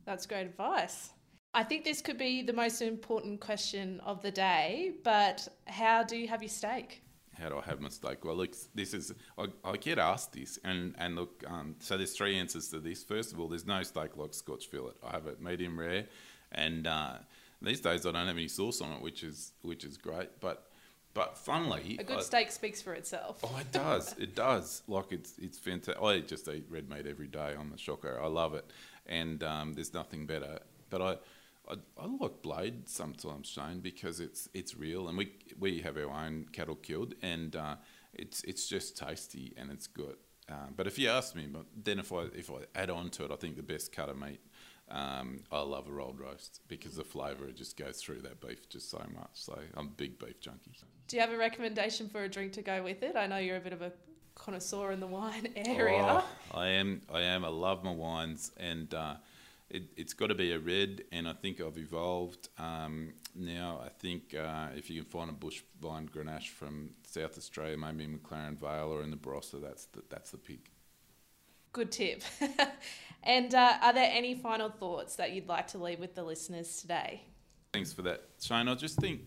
That's 0.05 0.27
great 0.27 0.47
advice. 0.47 1.11
I 1.55 1.65
think 1.65 1.85
this 1.85 2.01
could 2.01 2.19
be 2.19 2.43
the 2.43 2.53
most 2.53 2.83
important 2.83 3.41
question 3.41 4.01
of 4.01 4.23
the 4.23 4.31
day, 4.31 4.93
but 5.03 5.49
how 5.67 6.03
do 6.03 6.17
you 6.17 6.29
have 6.29 6.43
your 6.43 6.51
steak? 6.51 7.03
how 7.39 7.49
do 7.49 7.59
I 7.59 7.63
have 7.63 7.81
my 7.81 7.89
steak? 7.89 8.25
Well, 8.25 8.37
look, 8.37 8.55
this 8.75 8.93
is 8.93 9.13
I, 9.39 9.47
I 9.65 9.77
get 9.77 9.99
asked 9.99 10.33
this, 10.33 10.59
and 10.65 10.95
and 10.99 11.15
look, 11.15 11.45
um, 11.47 11.77
so 11.79 11.97
there's 11.97 12.13
three 12.13 12.37
answers 12.37 12.69
to 12.69 12.81
this. 12.81 13.05
First 13.05 13.33
of 13.33 13.41
all, 13.41 13.49
there's 13.49 13.67
no 13.67 13.83
steak 13.83 14.17
like 14.17 14.35
Scotch 14.35 14.67
fillet. 14.67 14.93
I 15.03 15.13
have 15.13 15.27
it 15.27 15.41
medium 15.41 15.79
rare, 15.79 16.07
and 16.53 16.87
uh, 16.87 17.19
These 17.61 17.81
days, 17.81 18.07
I 18.07 18.13
don't 18.13 18.27
have 18.27 18.37
any 18.37 18.49
sauce 18.49 18.81
on 18.81 18.93
it, 18.93 19.03
which 19.03 19.23
is 19.23 19.53
which 19.63 19.85
is 19.85 19.97
great. 19.97 20.41
But 20.41 20.68
but 21.15 21.37
funnily, 21.39 21.97
A 21.99 22.05
good 22.05 22.19
I- 22.19 22.23
steak 22.23 22.51
speaks 22.53 22.81
for 22.83 22.95
itself. 22.95 23.41
Oh, 23.43 23.57
it 23.61 23.73
does. 23.73 24.15
It 24.19 24.35
does. 24.35 24.83
Like 24.87 25.11
it's 25.13 25.35
it's 25.39 25.59
fantastic. 25.59 26.03
I 26.03 26.21
just 26.21 26.49
eat 26.49 26.67
red 26.71 26.89
meat 26.89 27.07
every 27.07 27.27
day 27.29 27.55
on 27.55 27.71
the 27.71 27.79
shocker. 27.79 28.21
I 28.23 28.27
love 28.29 28.55
it, 28.55 28.65
and 29.07 29.43
um, 29.43 29.75
there's 29.75 29.95
nothing 29.95 30.27
better. 30.27 30.61
But 30.91 31.03
I, 31.03 31.11
I, 31.71 31.75
I 32.01 32.07
like 32.07 32.41
blade 32.43 32.89
sometimes, 32.89 33.49
Shane, 33.49 33.81
because 33.81 34.21
it's 34.21 34.49
it's 34.55 34.77
real, 34.77 35.09
and 35.09 35.19
we 35.19 35.33
we 35.59 35.81
have 35.81 35.97
our 35.97 36.11
own 36.11 36.47
cattle 36.53 36.77
killed, 36.77 37.15
and 37.23 37.57
uh, 37.57 37.77
it's 38.15 38.43
it's 38.45 38.69
just 38.69 38.97
tasty 38.97 39.55
and 39.57 39.71
it's 39.71 39.87
good. 39.87 40.17
Um, 40.51 40.73
but 40.77 40.87
if 40.87 40.99
you 40.99 41.09
ask 41.11 41.35
me, 41.35 41.47
but 41.47 41.67
then 41.85 41.99
if 41.99 42.13
I 42.13 42.23
if 42.35 42.51
I 42.51 42.61
add 42.75 42.91
on 42.91 43.11
to 43.11 43.25
it, 43.25 43.31
I 43.31 43.37
think 43.37 43.57
the 43.57 43.63
best 43.63 43.93
cut 43.93 44.09
of 44.09 44.19
meat. 44.19 44.41
Um, 44.91 45.41
I 45.53 45.61
love 45.61 45.87
a 45.87 45.93
rolled 45.93 46.19
roast 46.19 46.63
because 46.67 46.97
the 46.97 47.05
flavour 47.05 47.51
just 47.53 47.77
goes 47.77 48.01
through 48.01 48.23
that 48.23 48.41
beef 48.41 48.71
just 48.71 48.91
so 48.91 49.05
much. 49.15 49.33
So 49.35 49.59
I'm 49.77 49.89
a 49.89 49.91
big 49.91 50.19
beef 50.19 50.41
junkie. 50.41 50.73
Do 51.09 51.17
you 51.17 51.23
have 51.23 51.33
a 51.33 51.39
recommendation 51.39 52.11
for 52.11 52.23
a 52.23 52.29
drink 52.29 52.53
to 52.53 52.63
go 52.63 52.83
with 52.83 53.03
it? 53.03 53.17
I 53.17 53.27
know 53.27 53.39
you're 53.39 53.57
a 53.57 53.61
bit 53.61 53.73
of 53.73 53.81
a 53.81 53.93
connoisseur 54.35 54.93
in 54.93 55.01
the 55.01 55.07
wine 55.07 55.49
area. 55.57 56.23
Oh, 56.23 56.25
I 56.55 56.69
am. 56.69 57.01
I 57.11 57.23
am. 57.23 57.47
I 57.47 57.49
love 57.49 57.83
my 57.83 57.93
wines, 57.93 58.53
and 58.59 58.93
uh, 58.93 59.15
it, 59.71 59.85
it's 59.97 60.13
got 60.13 60.27
to 60.27 60.35
be 60.35 60.53
a 60.53 60.59
red. 60.59 61.05
And 61.11 61.27
I 61.27 61.33
think 61.33 61.63
I've 61.63 61.79
evolved 61.79 62.51
um, 62.59 63.15
now. 63.35 63.81
I 63.83 63.89
think 63.89 64.35
uh, 64.35 64.69
if 64.77 64.91
you 64.91 65.01
can 65.01 65.11
find 65.11 65.31
a 65.31 65.33
bush 65.33 65.63
vine 65.81 66.11
Grenache 66.15 66.51
from 66.51 66.91
South 67.05 67.39
Australia, 67.39 67.79
maybe 67.79 68.05
in 68.05 68.19
McLaren 68.19 68.59
Vale 68.59 68.93
or 68.93 69.03
in 69.03 69.11
the 69.11 69.17
Barossa, 69.17 69.63
that's 69.63 69.87
the, 69.87 70.03
that's 70.11 70.31
the 70.33 70.39
pick. 70.39 70.73
Good 71.73 71.91
tip. 71.91 72.23
and 73.23 73.55
uh, 73.55 73.79
are 73.81 73.95
there 73.95 74.11
any 74.13 74.35
final 74.35 74.69
thoughts 74.69 75.17
that 75.17 75.33
you'd 75.33 75.49
like 75.49 75.69
to 75.69 75.79
leave 75.79 76.01
with 76.01 76.15
the 76.15 76.23
listeners 76.23 76.83
today? 76.83 77.23
Thanks 77.73 77.95
for 77.95 78.03
that, 78.03 78.25
Shane. 78.43 78.69
I 78.69 78.75
just 78.75 78.99
think 78.99 79.23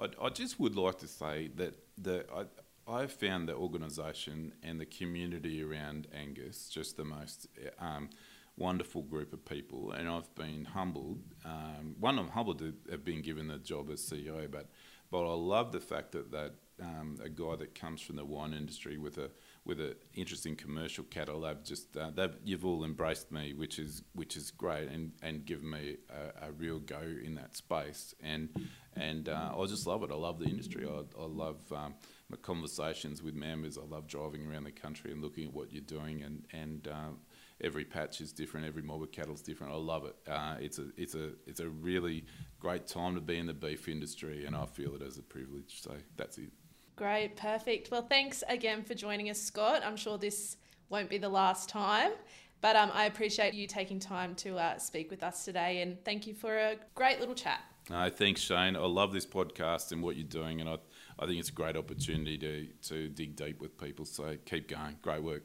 I, 0.00 0.08
I 0.20 0.28
just 0.28 0.58
would 0.60 0.76
like 0.76 0.98
to 0.98 1.08
say 1.08 1.50
that 1.56 1.74
the 1.96 2.24
I, 2.34 2.44
I've 2.86 3.12
found 3.12 3.48
the 3.48 3.54
organisation 3.54 4.52
and 4.62 4.80
the 4.80 4.86
community 4.86 5.62
around 5.62 6.06
Angus 6.14 6.68
just 6.68 6.96
the 6.96 7.04
most 7.04 7.46
um, 7.78 8.10
wonderful 8.56 9.02
group 9.02 9.32
of 9.32 9.44
people, 9.44 9.92
and 9.92 10.08
I've 10.08 10.32
been 10.34 10.64
humbled. 10.64 11.20
Um, 11.44 11.96
one, 11.98 12.18
I'm 12.18 12.28
humbled 12.28 12.58
to 12.58 12.74
have 12.90 13.04
been 13.04 13.22
given 13.22 13.48
the 13.48 13.58
job 13.58 13.90
as 13.90 14.00
CEO, 14.00 14.50
but 14.50 14.68
but 15.10 15.24
I 15.24 15.34
love 15.34 15.72
the 15.72 15.80
fact 15.80 16.12
that 16.12 16.30
that 16.32 16.54
um, 16.82 17.18
a 17.22 17.28
guy 17.28 17.56
that 17.56 17.74
comes 17.74 18.00
from 18.00 18.16
the 18.16 18.24
wine 18.24 18.52
industry 18.52 18.98
with 18.98 19.18
a 19.18 19.30
with 19.66 19.80
an 19.80 19.94
interest 20.12 20.44
in 20.46 20.56
commercial 20.56 21.04
cattle, 21.04 21.40
they've 21.40 21.62
just 21.64 21.96
uh, 21.96 22.10
you've 22.44 22.64
all 22.64 22.84
embraced 22.84 23.32
me, 23.32 23.54
which 23.54 23.78
is 23.78 24.02
which 24.14 24.36
is 24.36 24.50
great, 24.50 24.88
and, 24.88 25.12
and 25.22 25.46
given 25.46 25.70
me 25.70 25.96
a, 26.10 26.48
a 26.48 26.52
real 26.52 26.78
go 26.78 27.00
in 27.00 27.34
that 27.36 27.56
space, 27.56 28.14
and 28.22 28.50
and 28.94 29.28
uh, 29.28 29.52
I 29.58 29.64
just 29.66 29.86
love 29.86 30.02
it. 30.02 30.10
I 30.10 30.14
love 30.14 30.38
the 30.38 30.46
industry. 30.46 30.86
I, 30.86 31.00
I 31.20 31.26
love 31.26 31.60
um, 31.72 31.94
my 32.28 32.36
conversations 32.36 33.22
with 33.22 33.34
members. 33.34 33.78
I 33.78 33.82
love 33.82 34.06
driving 34.06 34.46
around 34.46 34.64
the 34.64 34.72
country 34.72 35.12
and 35.12 35.22
looking 35.22 35.44
at 35.44 35.54
what 35.54 35.72
you're 35.72 35.82
doing, 35.82 36.22
and 36.22 36.44
and 36.52 36.88
um, 36.88 37.18
every 37.62 37.84
patch 37.84 38.20
is 38.20 38.32
different. 38.32 38.66
Every 38.66 38.82
mob 38.82 39.02
of 39.02 39.12
cattle 39.12 39.34
is 39.34 39.42
different. 39.42 39.72
I 39.72 39.76
love 39.76 40.04
it. 40.04 40.16
Uh, 40.28 40.56
it's 40.60 40.78
a 40.78 40.88
it's 40.98 41.14
a 41.14 41.30
it's 41.46 41.60
a 41.60 41.68
really 41.68 42.26
great 42.60 42.86
time 42.86 43.14
to 43.14 43.20
be 43.22 43.38
in 43.38 43.46
the 43.46 43.54
beef 43.54 43.88
industry, 43.88 44.44
and 44.44 44.54
I 44.54 44.66
feel 44.66 44.94
it 44.94 45.02
as 45.02 45.16
a 45.16 45.22
privilege. 45.22 45.80
So 45.80 45.92
that's 46.16 46.36
it. 46.36 46.50
Great, 46.96 47.36
perfect. 47.36 47.90
Well, 47.90 48.02
thanks 48.02 48.44
again 48.48 48.84
for 48.84 48.94
joining 48.94 49.28
us, 49.28 49.40
Scott. 49.40 49.82
I'm 49.84 49.96
sure 49.96 50.16
this 50.16 50.56
won't 50.90 51.10
be 51.10 51.18
the 51.18 51.28
last 51.28 51.68
time, 51.68 52.12
but 52.60 52.76
um, 52.76 52.90
I 52.94 53.06
appreciate 53.06 53.52
you 53.52 53.66
taking 53.66 53.98
time 53.98 54.36
to 54.36 54.56
uh, 54.58 54.78
speak 54.78 55.10
with 55.10 55.24
us 55.24 55.44
today, 55.44 55.82
and 55.82 56.02
thank 56.04 56.26
you 56.26 56.34
for 56.34 56.56
a 56.56 56.76
great 56.94 57.18
little 57.18 57.34
chat. 57.34 57.60
No, 57.90 58.08
thanks, 58.08 58.40
Shane. 58.40 58.76
I 58.76 58.86
love 58.86 59.12
this 59.12 59.26
podcast 59.26 59.90
and 59.92 60.02
what 60.02 60.16
you're 60.16 60.26
doing, 60.26 60.60
and 60.60 60.70
I, 60.70 60.78
I 61.18 61.26
think 61.26 61.40
it's 61.40 61.48
a 61.48 61.52
great 61.52 61.76
opportunity 61.76 62.38
to, 62.38 62.66
to 62.88 63.08
dig 63.08 63.34
deep 63.34 63.60
with 63.60 63.76
people. 63.76 64.04
So 64.04 64.36
keep 64.44 64.68
going. 64.68 64.96
Great 65.02 65.22
work. 65.22 65.42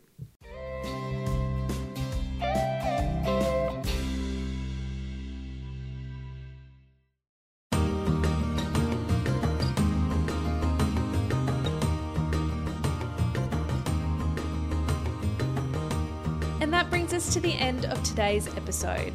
Today's 18.20 18.54
episode. 18.58 19.14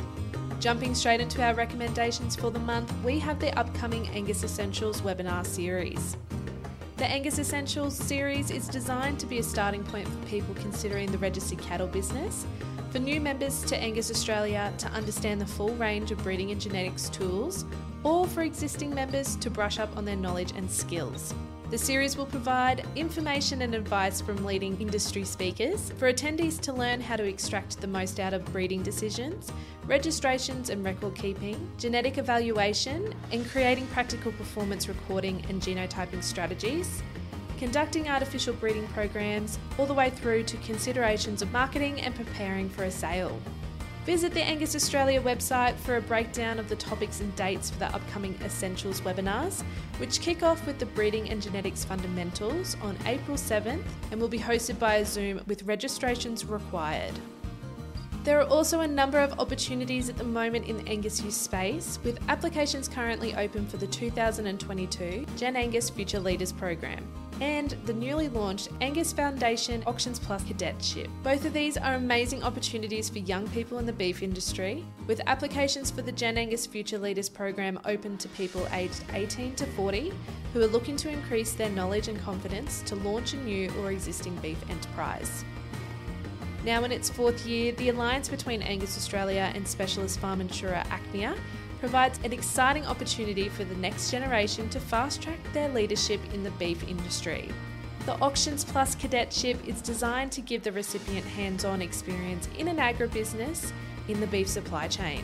Jumping 0.61 0.95
straight 0.95 1.21
into 1.21 1.43
our 1.43 1.53
recommendations 1.53 2.35
for 2.35 2.51
the 2.51 2.59
month, 2.59 2.91
we 3.05 3.19
have 3.19 3.39
the 3.39 3.55
upcoming 3.59 4.09
Angus 4.09 4.43
Essentials 4.43 5.03
webinar 5.03 5.45
series. 5.45 6.17
The 6.97 7.05
Angus 7.05 7.39
Essentials 7.39 7.95
series 7.95 8.51
is 8.51 8.67
designed 8.67 9.21
to 9.21 9.27
be 9.27 9.41
a 9.41 9.43
starting 9.43 9.85
point 9.85 10.09
for 10.09 10.27
people 10.27 10.55
considering 10.55 11.13
the 11.13 11.19
registered 11.19 11.59
cattle 11.59 11.87
business, 11.87 12.47
for 12.93 12.99
new 12.99 13.21
members 13.21 13.61
to 13.65 13.77
Angus 13.77 14.11
Australia 14.11 14.73
to 14.79 14.89
understand 14.93 15.39
the 15.39 15.47
full 15.47 15.75
range 15.75 16.11
of 16.11 16.23
breeding 16.23 16.51
and 16.51 16.59
genetics 16.59 17.11
tools, 17.11 17.67
or 18.05 18.27
for 18.27 18.41
existing 18.41 18.95
members 18.95 19.37
to 19.37 19.51
brush 19.51 19.79
up 19.79 19.95
on 19.99 20.07
their 20.07 20.17
knowledge 20.17 20.55
and 20.57 20.71
skills. 20.71 21.35
The 21.71 21.79
series 21.79 22.17
will 22.17 22.27
provide 22.27 22.87
information 22.95 23.63
and 23.63 23.75
advice 23.75 24.21
from 24.21 24.45
leading 24.45 24.79
industry 24.81 25.25
speakers 25.25 25.91
for 25.97 26.13
attendees 26.13 26.61
to 26.61 26.75
learn 26.75 27.01
how 27.01 27.17
to 27.17 27.25
extract 27.25 27.81
the 27.81 27.87
most 27.87 28.21
out 28.21 28.35
of 28.35 28.45
breeding 28.53 28.83
decisions, 28.83 29.51
registrations 29.87 30.69
and 30.69 30.85
record 30.85 31.15
keeping, 31.15 31.69
genetic 31.79 32.19
evaluation, 32.19 33.15
and 33.33 33.49
creating 33.49 33.87
practical 33.89 34.31
performance 34.33 34.89
recording 34.89 35.43
and 35.49 35.63
genotyping 35.63 36.23
strategies, 36.23 37.03
conducting 37.59 38.09
artificial 38.09 38.53
breeding 38.55 38.87
programs, 38.89 39.59
all 39.79 39.87
the 39.87 39.95
way 39.95 40.11
through 40.11 40.43
to 40.45 40.59
considerations 40.59 41.41
of 41.41 41.51
marketing 41.51 41.99
and 42.03 42.15
preparing 42.15 42.69
for 42.69 42.85
a 42.85 42.91
sale. 42.91 43.41
Visit 44.05 44.35
the 44.35 44.43
Angus 44.43 44.77
Australia 44.77 45.19
website 45.23 45.77
for 45.77 45.97
a 45.97 46.01
breakdown 46.03 46.59
of 46.59 46.69
the 46.69 46.77
topics 46.77 47.21
and 47.21 47.35
dates 47.37 47.71
for 47.71 47.79
the 47.79 47.95
upcoming 47.95 48.39
Essentials 48.45 49.01
webinars, 49.01 49.63
which 49.97 50.21
kick 50.21 50.43
off 50.43 50.67
with 50.67 50.79
the 50.79 50.85
Breeding 50.85 51.31
and 51.31 51.41
Genetics 51.41 51.87
Fundamentals 51.87 52.77
on 52.83 52.99
April 53.07 53.39
7th 53.39 53.83
and 54.11 54.21
will 54.21 54.29
be 54.29 54.39
hosted 54.39 54.79
by 54.79 55.03
Zoom 55.05 55.41
with 55.47 55.63
registrations 55.63 56.45
required. 56.45 57.15
There 58.25 58.39
are 58.39 58.47
also 58.49 58.81
a 58.81 58.87
number 58.87 59.19
of 59.19 59.41
opportunities 59.41 60.11
at 60.11 60.19
the 60.19 60.25
moment 60.25 60.67
in 60.67 60.77
the 60.77 60.87
Angus 60.87 61.23
youth 61.23 61.33
space, 61.33 61.99
with 62.05 62.19
applications 62.29 62.89
currently 62.89 63.35
open 63.37 63.67
for 63.67 63.79
the 63.79 63.87
2022 63.87 65.25
Gen 65.39 65.57
Angus 65.57 65.89
Future 65.89 66.21
Leaders 66.21 66.53
Program 66.53 67.07
and 67.41 67.71
the 67.85 67.93
newly 67.93 68.29
launched 68.29 68.69
Angus 68.81 69.13
Foundation 69.13 69.83
Auctions 69.87 70.19
Plus 70.19 70.45
Cadetship. 70.45 71.09
Both 71.23 71.45
of 71.45 71.53
these 71.53 71.77
are 71.77 71.95
amazing 71.95 72.43
opportunities 72.43 73.09
for 73.09 73.19
young 73.19 73.49
people 73.49 73.79
in 73.79 73.87
the 73.87 73.93
beef 73.93 74.23
industry, 74.23 74.85
with 75.07 75.21
applications 75.27 75.91
for 75.91 76.03
the 76.03 76.13
Gen 76.13 76.39
Angus 76.39 76.67
Future 76.67 76.99
Leaders 76.99 77.29
Program 77.29 77.81
open 77.85 78.17
to 78.19 78.29
people 78.31 78.67
aged 78.73 79.05
18 79.13 79.55
to 79.57 79.67
40 79.67 80.13
who 80.53 80.63
are 80.63 80.69
looking 80.69 80.97
to 80.97 81.09
increase 81.09 81.53
their 81.53 81.71
knowledge 81.71 82.09
and 82.09 82.21
confidence 82.21 82.83
to 82.83 82.95
launch 82.97 83.35
a 83.35 83.37
new 83.39 83.71
or 83.81 83.91
existing 83.91 84.37
beef 84.37 84.59
enterprise. 84.71 85.45
Now, 86.65 86.85
in 86.85 86.93
its 86.93 87.11
fourth 87.11 87.45
year, 87.45 87.73
the 87.73 87.91
alliance 87.91 88.29
between 88.29 88.63
Angus 88.63 88.97
Australia 88.97 89.53
and 89.55 89.69
specialist 89.69 90.19
farm 90.19 90.41
insurer 90.41 90.83
Achmea 90.89 91.37
provides 91.85 92.19
an 92.25 92.33
exciting 92.33 92.87
opportunity 92.87 93.47
for 93.51 93.63
the 93.65 93.75
next 93.75 94.11
generation 94.11 94.67
to 94.71 94.81
fast 94.81 95.21
track 95.21 95.39
their 95.53 95.69
leadership 95.69 96.19
in 96.33 96.43
the 96.43 96.51
beef 96.53 96.83
industry. 96.89 97.51
The 98.07 98.19
Auctions 98.23 98.65
Plus 98.65 98.95
Cadetship 98.95 99.69
is 99.69 99.83
designed 99.83 100.33
to 100.33 100.41
give 100.41 100.65
the 100.65 100.73
recipient 100.73 101.27
hands 101.27 101.63
on 101.63 101.83
experience 101.83 102.49
in 102.57 102.69
an 102.69 102.79
agribusiness 102.79 103.71
in 104.09 104.19
the 104.19 104.27
beef 104.29 104.49
supply 104.49 104.89
chain. 104.89 105.23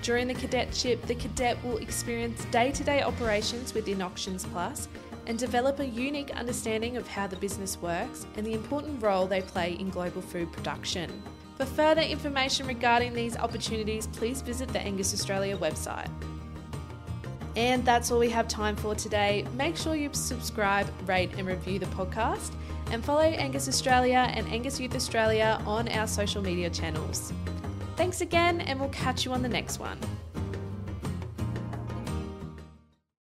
During 0.00 0.26
the 0.26 0.32
cadetship, 0.32 1.04
the 1.06 1.16
cadet 1.16 1.62
will 1.62 1.76
experience 1.76 2.46
day 2.46 2.72
to 2.72 2.82
day 2.82 3.02
operations 3.02 3.74
within 3.74 4.00
Auctions 4.00 4.46
Plus 4.46 4.88
and 5.26 5.38
develop 5.38 5.80
a 5.80 5.86
unique 5.86 6.30
understanding 6.30 6.96
of 6.96 7.06
how 7.06 7.26
the 7.26 7.36
business 7.36 7.76
works 7.82 8.26
and 8.36 8.46
the 8.46 8.54
important 8.54 9.02
role 9.02 9.26
they 9.26 9.42
play 9.42 9.74
in 9.74 9.90
global 9.90 10.22
food 10.22 10.50
production. 10.50 11.22
For 11.60 11.66
further 11.66 12.00
information 12.00 12.66
regarding 12.66 13.12
these 13.12 13.36
opportunities, 13.36 14.06
please 14.06 14.40
visit 14.40 14.70
the 14.70 14.80
Angus 14.80 15.12
Australia 15.12 15.58
website. 15.58 16.08
And 17.54 17.84
that's 17.84 18.10
all 18.10 18.18
we 18.18 18.30
have 18.30 18.48
time 18.48 18.76
for 18.76 18.94
today. 18.94 19.46
Make 19.58 19.76
sure 19.76 19.94
you 19.94 20.08
subscribe, 20.14 20.90
rate, 21.06 21.32
and 21.36 21.46
review 21.46 21.78
the 21.78 21.84
podcast, 21.84 22.52
and 22.90 23.04
follow 23.04 23.20
Angus 23.20 23.68
Australia 23.68 24.32
and 24.34 24.48
Angus 24.48 24.80
Youth 24.80 24.94
Australia 24.94 25.62
on 25.66 25.86
our 25.88 26.06
social 26.06 26.40
media 26.40 26.70
channels. 26.70 27.30
Thanks 27.94 28.22
again, 28.22 28.62
and 28.62 28.80
we'll 28.80 28.88
catch 28.88 29.26
you 29.26 29.32
on 29.32 29.42
the 29.42 29.48
next 29.50 29.78
one. 29.78 29.98